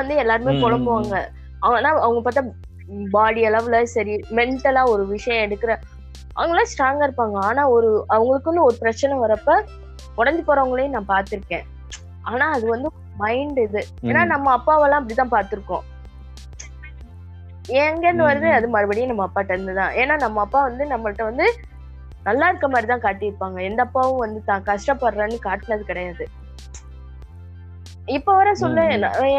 வந்து 0.00 0.16
எல்லாருமே 0.22 0.54
புலம்புவாங்க? 0.64 1.16
ஆனா 1.68 1.90
அவங்க 2.06 2.20
பார்த்தா 2.24 2.44
பாடி 3.14 3.40
அளவுல 3.48 3.76
சரி 3.96 4.14
மென்டலா 4.38 4.82
ஒரு 4.94 5.04
விஷயம் 5.14 5.44
எடுக்கிற 5.46 5.72
அவங்களாம் 6.38 6.70
ஸ்ட்ராங்கா 6.72 7.06
இருப்பாங்க. 7.08 7.36
ஆனா 7.50 7.62
ஒரு 7.76 7.90
அவங்களுக்குன்னு 8.14 8.66
ஒரு 8.68 8.76
பிரச்சனை 8.82 9.14
வரப்ப 9.24 9.60
உடஞ்சு 10.20 10.42
போறவங்களையும் 10.48 10.96
நான் 10.96 11.10
பார்த்திருக்கேன். 11.14 11.66
ஆனா 12.30 12.46
அது 12.56 12.66
வந்து 12.74 12.88
மைண்ட் 13.22 13.58
இது. 13.66 13.80
ஏன்னா. 14.08 14.22
நம்ம 14.32 14.50
அப்பாவெல்லாம் 14.58 15.00
அப்படிதான் 15.02 15.34
பார்த்திருக்கோம். 15.36 15.84
எங்க 17.84 18.04
இருந்து 18.08 18.28
வருது. 18.28 18.48
அது 18.58 18.66
மறுபடியும் 18.74 19.10
நம்ம 19.12 19.24
அப்பாட்ட 19.28 19.56
இருந்து 19.56 19.74
தான் 19.80 19.94
ஏன்னா 20.02 20.14
நம்ம 20.24 20.40
அப்பா 20.46 20.60
வந்து 20.68 20.84
நம்மள்ட்ட 20.92 21.24
வந்து 21.30 21.46
நல்லா 22.28 22.46
இருக்க 22.50 22.66
மாதிரி 22.72 22.88
தான் 22.90 23.04
காட்டியிருப்பாங்க. 23.04 23.58
எந்த 23.68 23.80
அப்பாவும் 23.86 24.22
வந்து 24.24 24.40
தான் 24.50 24.64
கஷ்டப்படுறேன்னு 24.70 25.38
காட்டினது 25.46 25.84
கிடையாது. 25.90 26.24
இப்ப 28.16 28.34
வர 28.38 28.50
சொல்லு. 28.62 28.82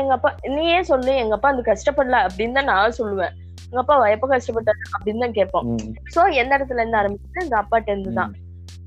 எங்க 0.01 0.13
அப்பா 0.17 0.29
நீயே 0.55 0.79
சொல்லு. 0.91 1.13
எங்க 1.23 1.33
அப்பா 1.37 1.51
அந்த 1.53 1.63
கஷ்டப்படல 1.71 2.17
அப்படின்னு 2.27 2.57
தான் 2.57 2.69
நான் 2.71 2.97
சொல்லுவேன். 2.99 3.33
எங்க 3.69 3.79
அப்பா 3.83 3.95
எப்ப 4.15 4.27
கஷ்டப்பட்டாரு 4.33 4.81
அப்படின்னு 4.95 5.23
தான் 5.25 5.35
கேட்போம். 5.39 5.67
சோ 6.15 6.21
எந்த 6.41 6.51
இடத்துல 6.57 6.81
இருந்து 6.81 6.99
ஆரம்பிச்சு 7.01 7.45
இந்த 7.47 7.57
அப்பாட்ட 7.61 7.89
இருந்து 7.95 8.13
தான். 8.19 8.31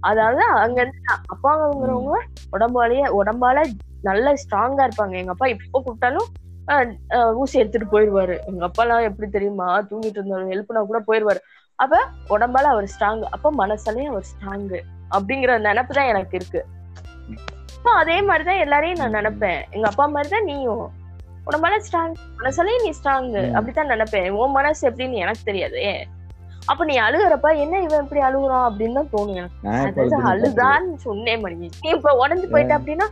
அதாவது 0.03 0.43
அங்க 0.57 0.79
இருந்து 0.81 1.01
அப்பாங்கிறவங்க 1.35 2.15
உடம்பாலேயே 2.53 3.07
உடம்பால 3.21 3.59
நல்ல 4.03 4.33
ஸ்ட்ராங்கா 4.43 4.87
இருப்பாங்க. 4.87 5.15
எங்க 5.17 5.31
அப்பா 5.31 5.47
இப்ப 5.47 5.81
கூப்பிட்டாலும் 5.81 6.29
ஊசி 7.35 7.59
எடுத்துட்டு 7.59 7.93
போயிருவாரு 7.93 8.35
எங்க 8.47 8.63
அப்பா 8.65 8.83
எல்லாம் 8.83 9.03
எப்படி 9.03 9.31
தெரியுமா? 9.31 9.69
தூங்கிட்டு 9.81 10.19
இருந்தாலும் 10.19 10.51
ஹெல்ப்னா 10.51 10.83
கூட 10.87 10.99
போயிருவாரு 11.09 11.41
அப்ப 11.79 11.97
உடம்பால 12.29 12.71
அவர் 12.75 12.89
ஸ்ட்ராங் 12.93 13.23
அப்ப 13.31 13.53
மனசாலையும் 13.53 14.11
அவர் 14.13 14.29
ஸ்ட்ராங் 14.31 14.67
அப்படிங்கிற 15.11 15.59
நினைப்பு 15.61 15.95
தான் 15.95 16.07
எனக்கு 16.07 16.37
இருக்கு. 16.37 16.61
அப்ப 17.77 17.91
அதே 17.93 18.23
மாதிரிதான் 18.23 18.61
எல்லாரையும் 18.61 18.99
நான் 18.99 19.17
நினைப்பேன். 19.19 19.61
எங்க 19.71 19.87
அப்பா 19.89 20.07
மாதிரிதான் 20.07 20.45
நீயும். 20.45 20.85
உடம்பால 21.47 21.79
ஸ்ட்ராங் 21.87 22.15
மனசாலையும் 22.39 22.85
நீ 22.85 22.91
ஸ்ட்ராங் 22.99 23.29
ம். 23.33 23.55
அப்படித்தான் 23.55 23.91
நினைப்பேன். 23.91 24.29
உன் 24.41 24.51
மனசு 24.51 24.83
எப்படின்னு 24.91 25.23
எனக்கு 25.25 25.43
தெரியாது. 25.45 25.81
அப்ப 26.63 26.85
நீ 26.85 26.95
அழுகுறப்ப 26.99 27.49
என்ன 27.63 27.81
இவன் 27.81 28.03
இப்படி 28.05 28.21
அழுகுறான்? 28.21 28.67
அப்படின்னு 28.69 28.99
தான் 28.99 29.13
தோணும் 29.13 29.39
எனக்கு. 29.39 29.59
அழுதுன்னு 30.31 30.97
சொன்னேன் 31.03 31.43
மணி 31.43 31.57
நீ 31.63 31.69
இப்ப 31.93 32.13
உடஞ்சு 32.23 32.47
போயிட்ட 32.53 32.73
அப்படின்னா 32.79 33.07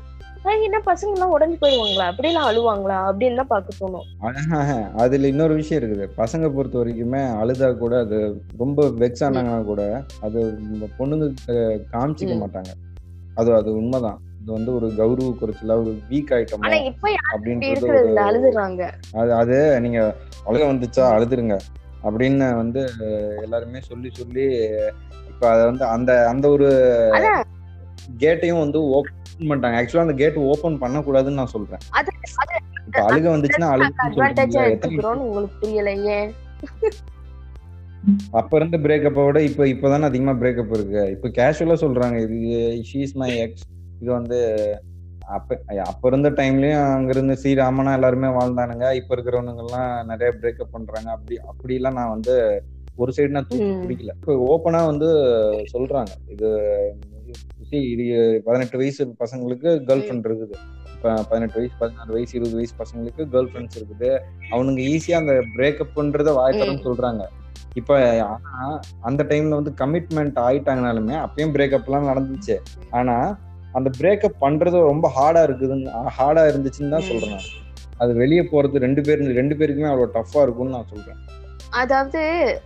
"ஐய், 0.44 0.62
என்ன 0.66 0.78
பசங்க 0.84 1.14
எல்லாம் 1.14 1.32
உடஞ்சு 1.34 1.56
போயிருவாங்களா? 1.58 2.04
அப்படிலாம் 2.10 2.46
அழுவாங்களா? 2.50 2.98
அப்படின்னு 3.08 3.36
தான் 3.36 3.50
பார்க்க 3.50 3.80
தோணும். 3.80 4.06
அதுல 5.02 5.28
இன்னொரு 5.28 5.54
விஷயம் 5.54 5.80
இருக்குது. 5.80 6.04
பசங்க 6.16 6.46
பொறுத்த 6.50 6.78
வரைக்குமே 6.80 7.20
அழுதா 7.40 7.68
கூட 7.78 7.94
அது 8.04 8.18
ரொம்ப 8.58 8.86
வெக்ஸ் 9.02 9.24
ஆனாங்கன்னா 9.26 9.64
கூட 9.64 9.82
அது 10.22 10.38
பொண்ணுங்க 10.98 11.26
காமிச்சிக்க. 11.92 12.36
மாட்டாங்க. 12.42 12.72
அது 13.36 13.50
அது 13.54 13.70
உண்மைதான். 13.74 14.18
இது 14.40 14.50
வந்து 14.52 14.70
ஒரு 14.74 14.86
கௌரவ 14.96 15.28
குறைச்சலா 15.40 15.74
ஒரு 15.82 15.92
வீக் 16.10 16.32
இப்படி 16.86 17.12
அப்படின்றது 17.32 17.90
அது 19.20 19.32
அது 19.40 19.56
நீங்க 19.80 20.00
அழுக 20.46 20.62
வந்துச்சா? 20.70 21.04
அழுதுருங்க. 21.16 21.56
அப்படின்னு 22.06 22.48
வந்து 22.62 22.82
எல்லாருமே 23.44 23.80
சொல்லி 23.90 24.10
சொல்லி 24.20 24.44
இப்ப 25.30 25.42
அத 25.52 25.60
வந்து 25.70 25.84
அந்த 25.94 26.10
அந்த 26.32 26.46
ஒரு 26.54 26.68
கேட்டையும் 28.22 28.62
வந்து 28.64 28.78
ஓப்பன் 28.96 29.48
பண்ணிட்டாங்க. 29.50 29.78
ஆக்சுவலா 29.80 30.06
அந்த 30.06 30.16
கேட் 30.22 30.38
ஓபன் 30.52 30.80
பண்ணக்கூடாதுன்னு 30.82 31.40
நான் 31.40 31.54
சொல்றேன். 31.56 31.82
இப்ப 32.86 33.02
அழுக 33.08 33.26
வந்துச்சுன்னா 33.34 33.68
எடுத்துக்கிறோம்னு 34.68 35.26
உங்களுக்கு 35.26 35.60
புரியலையே. 35.62 36.20
அப்ப 38.38 38.52
இருந்த 38.58 38.76
பிரேக்கப்பை 38.84 39.22
விட 39.26 39.38
இப்ப 39.48 39.66
இப்பதானே 39.72 40.08
அதிகமா 40.10 40.34
பிரேக்கப் 40.42 40.72
இருக்கு. 40.76 41.02
இப்ப 41.14 41.28
கேஷுவலா 41.38 41.76
சொல்றாங்க 41.84 42.18
இது 42.26 42.60
ஷீஸ் 42.90 43.14
மை 43.22 43.30
எக்ஸ் 43.44 43.66
இது 44.02 44.10
வந்து 44.18 44.38
அப்ப 45.30 45.58
அப்ப 45.84 46.08
இருந்த 46.08 46.30
டைம்லயும் 46.30 46.94
அங்க 46.94 47.10
இருந்த 47.10 47.36
ஸ்ரீராமனா 47.42 47.92
எல்லாருமே 47.92 48.26
வாழ்ந்தானுங்க. 48.26 48.94
இப்ப 48.94 49.14
இருக்கிறவனுங்க 49.16 49.64
எல்லாம் 49.64 50.06
நிறைய 50.06 50.30
பிரேக்கப் 50.40 50.72
பண்றாங்க. 50.72 51.10
அப்படி 51.10 51.38
அப்படி 51.38 51.74
எல்லாம் 51.74 51.94
நான் 51.94 52.08
வந்து 52.08 52.34
ஒரு 52.98 53.12
சைடு 53.16 53.28
நான். 53.28 53.48
பிடிக்கல. 53.82 54.12
இப்ப 54.20 54.34
ஓப்பனா 54.52 54.80
வந்து 54.86 55.08
சொல்றாங்க. 55.72 56.12
இது 56.26 56.48
இது 57.94 58.40
பதினெட்டு 58.44 58.78
வயசு 58.78 59.02
பசங்களுக்கு 59.18 59.70
கேர்ள் 59.88 60.04
ஃப்ரெண்ட் 60.04 60.26
இருக்குது. 60.28 60.56
இப்ப 60.94 61.12
பதினெட்டு 61.22 61.58
வயசு 61.58 61.74
பதினாறு 61.78 62.12
வயசு 62.12 62.32
இருபது 62.38 62.54
வயசு 62.54 62.74
பசங்களுக்கு 62.78 63.22
கேர்ள் 63.34 63.50
ஃப்ரெண்ட்ஸ் 63.50 63.78
இருக்குது. 63.78 64.10
அவனுங்க 64.50 64.80
ஈஸியா 64.92 65.16
அந்த 65.16 65.34
பிரேக்கப்ன்றத 65.56 66.32
வாய்த்தரன்னு 66.40 66.86
சொல்றாங்க. 66.88 67.22
இப்ப 67.74 67.98
ஆனா 68.24 68.80
அந்த 69.00 69.22
டைம்ல 69.28 69.58
வந்து 69.60 69.72
கமிட்மெண்ட் 69.80 70.38
ஆயிட்டாங்கனாலுமே 70.46 71.16
அப்பயும் 71.26 71.54
பிரேக்கப் 71.56 71.88
எல்லாம் 71.88 72.10
நடந்துச்சு. 72.10 72.56
ஆனா 72.90 73.16
அந்த 73.78 73.88
பிரேக்கப் 73.98 74.40
பண்றது 74.44 74.78
ரொம்ப 74.92 75.06
ஹார்டா 75.16 75.42
இருக்குதுன்னு 75.48 75.90
ஹார்டா 76.18 76.42
இருந்துச்சுன்னு 76.50 76.94
தான். 76.94 77.08
சொல்றேன். 77.10 77.44
அது 78.02 78.12
வெளியே 78.22 78.42
போறது 78.52 78.84
ரெண்டு 78.86 79.00
பேரும் 79.06 79.38
ரெண்டு 79.40 79.54
பேருக்குமே 79.60 79.90
அவ்வளவு 79.90 80.14
டஃப்பா 80.16 80.42
இருக்கும்னு 80.42 80.76
நான் 80.76 80.90
சொல்றேன். 80.92 81.20
அதாவது 81.80 82.20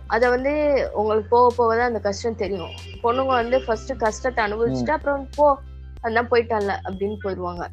அத 0.07 0.29
வந்து 0.29 0.53
உங்களுக்கு 0.99 1.29
போக 1.29 1.47
போக 1.55 1.71
தான் 1.75 1.89
அந்த 1.91 1.99
கஷ்டம் 1.99 2.41
தெரியும். 2.43 2.73
பொண்ணுங்க 3.03 3.33
வந்து 3.41 3.57
ஃபர்ஸ்ட் 3.65 3.93
கஷ்டத்தை 3.97 4.41
அனுபவிச்சுட்டு 4.45 4.95
அப்புறம் 4.97 5.27
போ 5.35 5.47
அதான் 6.05 6.29
போயிட்டால 6.31 6.73
அப்படின்னு 6.87 7.17
போயிடுவாங்க. 7.23 7.63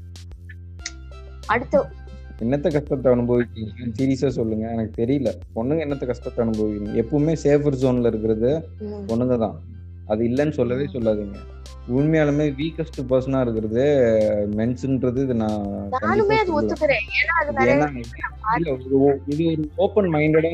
அடுத்து 1.55 1.79
என்னத்த 2.45 2.69
கஷ்டத்தை 2.75 3.09
அனுபவிக்கிறீங்க? 3.13 3.89
சீரியஸா 3.99 4.29
சொல்லுங்க. 4.29 4.65
எனக்கு 4.75 4.95
தெரியல. 5.03 5.31
பொண்ணுங்க 5.57 5.83
என்னத்த 5.87 6.07
கஷ்டத்தை 6.11 6.41
அனுபவிக்கிறீங்க? 6.47 6.95
எப்பவுமே 7.03 7.35
சேஃபர் 7.45 7.81
ஜோன்ல 7.83 8.11
இருக்கிறது. 8.13 8.51
பொண்ணுங்க 9.11 9.37
தான். 9.39 9.57
அது 10.07 10.23
இல்லைன்னு 10.29 10.59
சொல்லவே 10.61 10.87
சொல்லாதீங்க. 10.95 11.39
உண்மையாலுமே 11.89 12.45
வீக்கஸ்ட் 12.59 13.01
பர்சனா 13.11 13.39
இருக்கிறது 13.41 13.85
மென்ஸ்ன்றது 14.59 15.23
இது 15.25 15.35
நான் 15.35 15.65
நானுமே 15.97 16.37
அது 16.43 16.53
ஒத்துக்கிறேன். 16.59 17.07
ஏன்னா 17.19 17.35
அது 18.53 18.69
இது 19.31 19.47
ஒரு 19.49 19.65
ஓப்பன் 19.77 20.09
மைண்டடா 20.15 20.51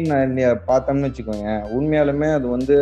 பார்த்தோம்னு 0.71 1.09
வச்சுக்கோங்க. 1.09 1.49
உண்மையாலுமே 1.77 2.31
அது 2.33 2.49
வந்து 2.49 2.77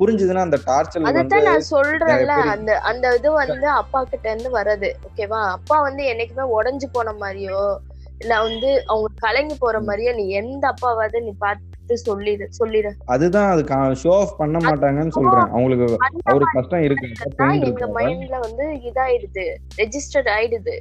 புரிஞ்சுதுன்னா 0.00 0.42
அந்த 0.46 0.58
டார்ச்சர் 0.66 1.04
நான் 1.46 1.68
சொல்றேன்ல. 1.70 2.34
அந்த 2.54 2.72
அந்த 2.90 3.14
இது 3.16 3.30
வந்து 3.32 3.68
அப்பா 3.80 4.00
கிட்ட 4.04 4.26
இருந்து 4.32 4.50
வர்றது 4.58 4.90
ஓகேவா 5.08 5.40
அப்பா 5.56 5.76
வந்து 5.80 6.02
என்னைக்குமே 6.12 6.46
உடைஞ்சு 6.56 6.88
போன 6.96 7.14
மாதிரியோ 7.22 7.62
இல்ல 8.20 8.34
வந்து 8.42 8.70
அவங்க 8.88 9.08
கலங்கி 9.24 9.56
போற 9.56 9.80
மாதிரியோ 9.80 10.12
நீ 10.14 10.26
எந்த 10.42 10.64
அப்பாவாவது 10.72 11.20
நீ 11.26 11.32
பார்த்து 11.38 11.75
சொல்லிடு 11.94 12.46
சொல்லிடு. 12.50 12.94
அதுதான் 13.04 13.50
அது 13.50 13.62
ஷோ 13.94 14.12
ஆஃப் 14.12 14.38
பண்ண 14.38 14.58
மாட்டாங்கன்னு 14.58 15.10
சொல்றேன். 15.10 15.48
அவங்களுக்கு 15.50 15.98
அவருக்கு 16.24 16.56
கஷ்டம் 16.56 16.80
இருக்கு 16.80 17.08
எங்க 17.62 17.86
மைண்ட்ல 17.86 18.38
வந்து 18.40 18.74
இதாயிடுது. 18.90 19.46
ரெஜிஸ்டர்ட் 19.78 20.30
ஆயிடுது. 20.30 20.76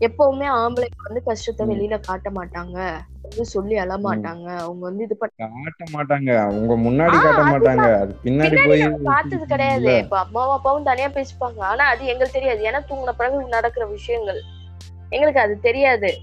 எப்பவுமே 0.00 0.46
ஆம்பளைக்கு 0.46 1.06
வந்து 1.08 1.22
கஷ்டத்தை. 1.22 1.66
வெளியில 1.66 2.00
காட்ட 2.00 2.30
மாட்டாங்க. 2.30 3.02
வந்து 3.22 3.44
சொல்லி 3.44 3.76
அழ 3.76 3.96
மாட்டாங்க. 3.96 4.56
அவங்க 4.56 4.78
வந்து 4.78 5.04
இது 5.04 5.16
பண்ண 5.16 5.32
காட்ட 5.36 5.84
மாட்டாங்க. 5.92 6.50
உங்க 6.50 6.76
முன்னாடி 6.76 7.16
காட்ட. 7.22 7.42
மாட்டாங்க. 7.44 7.98
அது 7.98 8.18
பின்னாடி 8.24 8.66
போய் 8.66 8.90
பார்த்தது 9.04 9.46
கிடையாது. 9.46 9.98
இப்ப 9.98 10.18
அம்மாவும் 10.18 10.56
அப்பாவும் 10.56 10.82
தனியா 10.82 11.08
பேசிப்பாங்க. 11.08 11.58
ஆனா 11.58 11.84
அது 11.84 12.06
எங்களுக்கு 12.06 12.38
தெரியாது. 12.40 12.62
ஏன்னா 12.64 12.92
தூங்கின 12.92 13.12
பிறகு 13.16 13.48
நடக்கிற 13.48 13.86
விஷயங்கள். 13.86 14.40
எங்களுக்கு 15.10 15.40
அது 15.40 15.60
தெரியாது. 15.60 16.18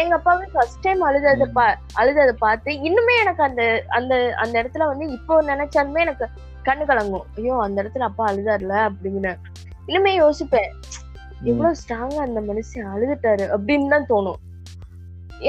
எங்க 0.00 0.12
அப்பாவே 0.18 0.46
ஃபர்ஸ்ட் 0.52 0.84
டைம் 0.84 1.00
அழுதத 1.08 1.46
பா 1.56 1.64
அழுதத 2.00 2.30
பார்த்து 2.44 2.70
இன்னுமே 2.88 3.14
எனக்கு 3.22 3.42
அந்த 3.46 3.62
அந்த 3.96 4.12
அந்த 4.42 4.54
இடத்துல 4.62 4.86
வந்து 4.90 5.06
இப்போ 5.16 5.34
நினைச்சாலுமே 5.50 6.00
எனக்கு 6.06 6.26
கண்ணு 6.68 6.84
கலங்கும். 6.90 7.26
ஐயோ 7.36 7.54
அந்த 7.66 7.76
இடத்துல 7.82 8.06
அப்பா 8.08 8.24
அழுதாருல 8.30 8.74
அப்படின்னு 8.88 9.32
இன்னுமே 9.88 10.12
யோசிப்பேன் 10.22 10.70
எவ்வளவு 11.50 11.78
ஸ்ட்ராங்கா 11.80 12.20
அந்த 12.28 12.40
மனுஷன் 12.48 12.90
அழுதுட்டாரு 12.94 13.44
அப்படின்னு 13.54 13.92
தான் 13.94 14.08
தோணும். 14.12 14.40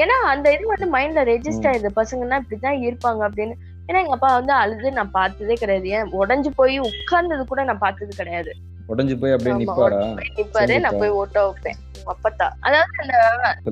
ஏன்னா 0.02 0.16
அந்த 0.32 0.46
இது 0.54 0.64
வந்து 0.72 0.88
மைண்ட்ல 0.94 1.22
ரெஜிஸ்டர் 1.32 1.70
ஆயிடுது. 1.70 1.90
பசங்கன்னா 2.00 2.38
இப்படிதான் 2.42 2.78
இருப்பாங்க 2.86 3.22
அப்படின்னு. 3.28 3.54
ஏன்னா 3.88 3.98
எங்க 4.02 4.14
அப்பா 4.16 4.30
வந்து 4.38 4.52
அழுது 4.62 4.90
நான் 4.98 5.16
பார்த்ததே 5.18 5.56
கிடையாது. 5.62 5.88
ஏன் 5.96 6.10
உடஞ்சு 6.20 6.50
போய் 6.60 6.76
உட்கார்ந்தது 6.90 7.44
கூட 7.52 7.62
நான் 7.64 7.84
பார்த்தது 7.86 8.12
கிடையாது. 8.20 8.52
உடஞ்சு 8.88 9.14
போய் 9.18 9.32
அப்படியே 9.32 9.56
நிப்பாரா 9.56 10.00
நிப்பாரு 10.38 10.74
நான் 10.80 10.98
போய் 10.98 11.16
ஓட்ட 11.20 11.46
வைப்பேன். 11.46 11.78
அப்பத்தா 12.06 12.46
அதாவது 12.60 12.96
அந்த. 13.02 13.14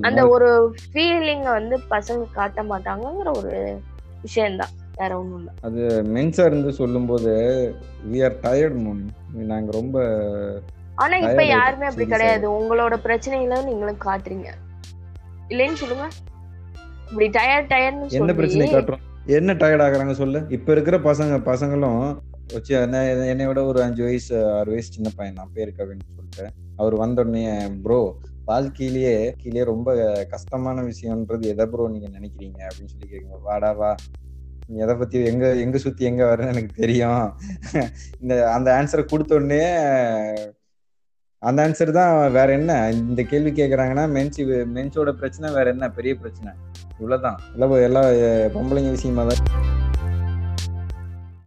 அந்த 0.03 0.29
ஒரு 0.29 0.49
ஃபீலிங்க 0.85 1.49
வந்து 1.51 1.79
பசங்க 1.91 2.31
காட்ட 2.33 2.63
மாட்டாங்கங்கிற 2.63 3.31
ஒரு 3.37 3.55
விஷயம்தான். 4.23 4.73
வேற 4.99 5.19
ஒண்ணும் 5.19 5.39
இல்ல. 5.39 5.51
அது 5.63 5.83
மென்ஸா 6.15 6.45
இருந்து 6.45 6.73
சொல்லும்போது 6.73 7.31
வி 8.11 8.25
ஆர் 8.25 8.37
டயர்ட் 8.43 8.79
மோனி 8.83 9.07
நாங்க 9.47 9.71
ரொம்ப 9.73 9.97
ஆனா 10.97 11.17
இப்ப 11.17 11.45
யாருமே 11.47 11.87
அப்படி 11.87 12.07
கிடையாது. 12.07 12.47
உங்களோட 12.59 12.95
பிரச்சனைகளை 13.07 13.65
நீங்களும் 13.65 14.03
காட்டுறீங்க. 14.05 14.49
இல்லைன்னு 15.49 15.81
சொல்லுங்க. 15.83 16.07
இப்படி 17.11 17.29
டயர் 17.29 17.67
டயர்னு 17.67 18.11
என்ன 18.19 18.35
பிரச்சனை 18.35 18.67
காட்டுறோம்? 18.69 19.03
என்ன 19.27 19.53
டயர்ட் 19.53 19.85
ஆகுறாங்க 19.87 20.13
சொல்லு? 20.13 20.39
இப்ப 20.49 20.73
இருக்கிற 20.73 20.97
பசங்க 20.99 21.35
பசங்களும் 21.51 22.03
வச்சு 22.53 22.75
என்ன- 22.81 23.27
என்னை 23.27 23.47
விட 23.47 23.65
ஒரு 23.65 23.83
அஞ்சு 23.83 24.03
வயசு 24.03 24.53
ஆறு 24.53 24.71
வயசு 24.71 24.93
சின்ன 24.93 25.09
பையன் 25.17 25.35
நான் 25.35 25.55
பேரு 25.55 25.73
கவின்னு 25.77 26.07
சொல்லிட்டு. 26.11 26.47
அவர் 26.77 26.95
வந்த 26.95 27.21
உடனே 27.21 27.45
ப்ரோ 27.83 28.01
வாழ்க்கையிலேயே 28.45 29.35
கீழே 29.39 29.65
ரொம்ப 29.65 29.89
கஷ்டமான 30.31 30.83
விஷயம்ன்றது 30.83 31.47
எதை 31.47 31.67
ப்ரோ 31.67 31.89
நீங்க 31.89 32.09
நினைக்கிறீங்க? 32.09 32.61
அப்படின்னு 32.67 32.93
சொல்லி 32.93 33.09
கேட்கும்போது 33.09 33.43
வாடா 33.43 33.73
வா. 33.73 33.95
நீ 34.67 34.79
எதை 34.79 34.95
பத்தி 34.95 35.25
எங்க 35.25 35.57
எங்க 35.57 35.79
சுத்தி 35.79 36.05
எங்க 36.05 36.25
வரேன்னு 36.25 36.49
எனக்கு 36.49 36.75
தெரியும். 36.75 37.23
இந்த 38.21 38.53
அந்த 38.53 38.83
ஆன்சரை 38.83 39.05
கொடுத்த 39.05 39.35
உடனே 39.35 39.63
அந்த 41.43 41.69
ஆன்சர் 41.69 41.91
தான் 41.91 42.33
வேற 42.33 42.53
என்ன? 42.53 42.91
இந்த 42.93 43.23
கேள்வி 43.23 43.51
கேட்குறாங்கன்னா 43.51 44.05
மென்ஸ் 44.17 44.41
மென்ஸோட 44.75 45.13
பிரச்சனை 45.13 45.55
வேற 45.55 45.71
என்ன? 45.71 45.91
பெரிய 45.91 46.15
பிரச்சனை. 46.15 46.53
இவ்வளோதான் 47.01 47.39
இல்லை 47.55 47.83
எல்லா 47.83 48.03
பொம்பளைங்க 48.49 48.91
விஷயமா 48.91 49.25
தான் 49.25 49.43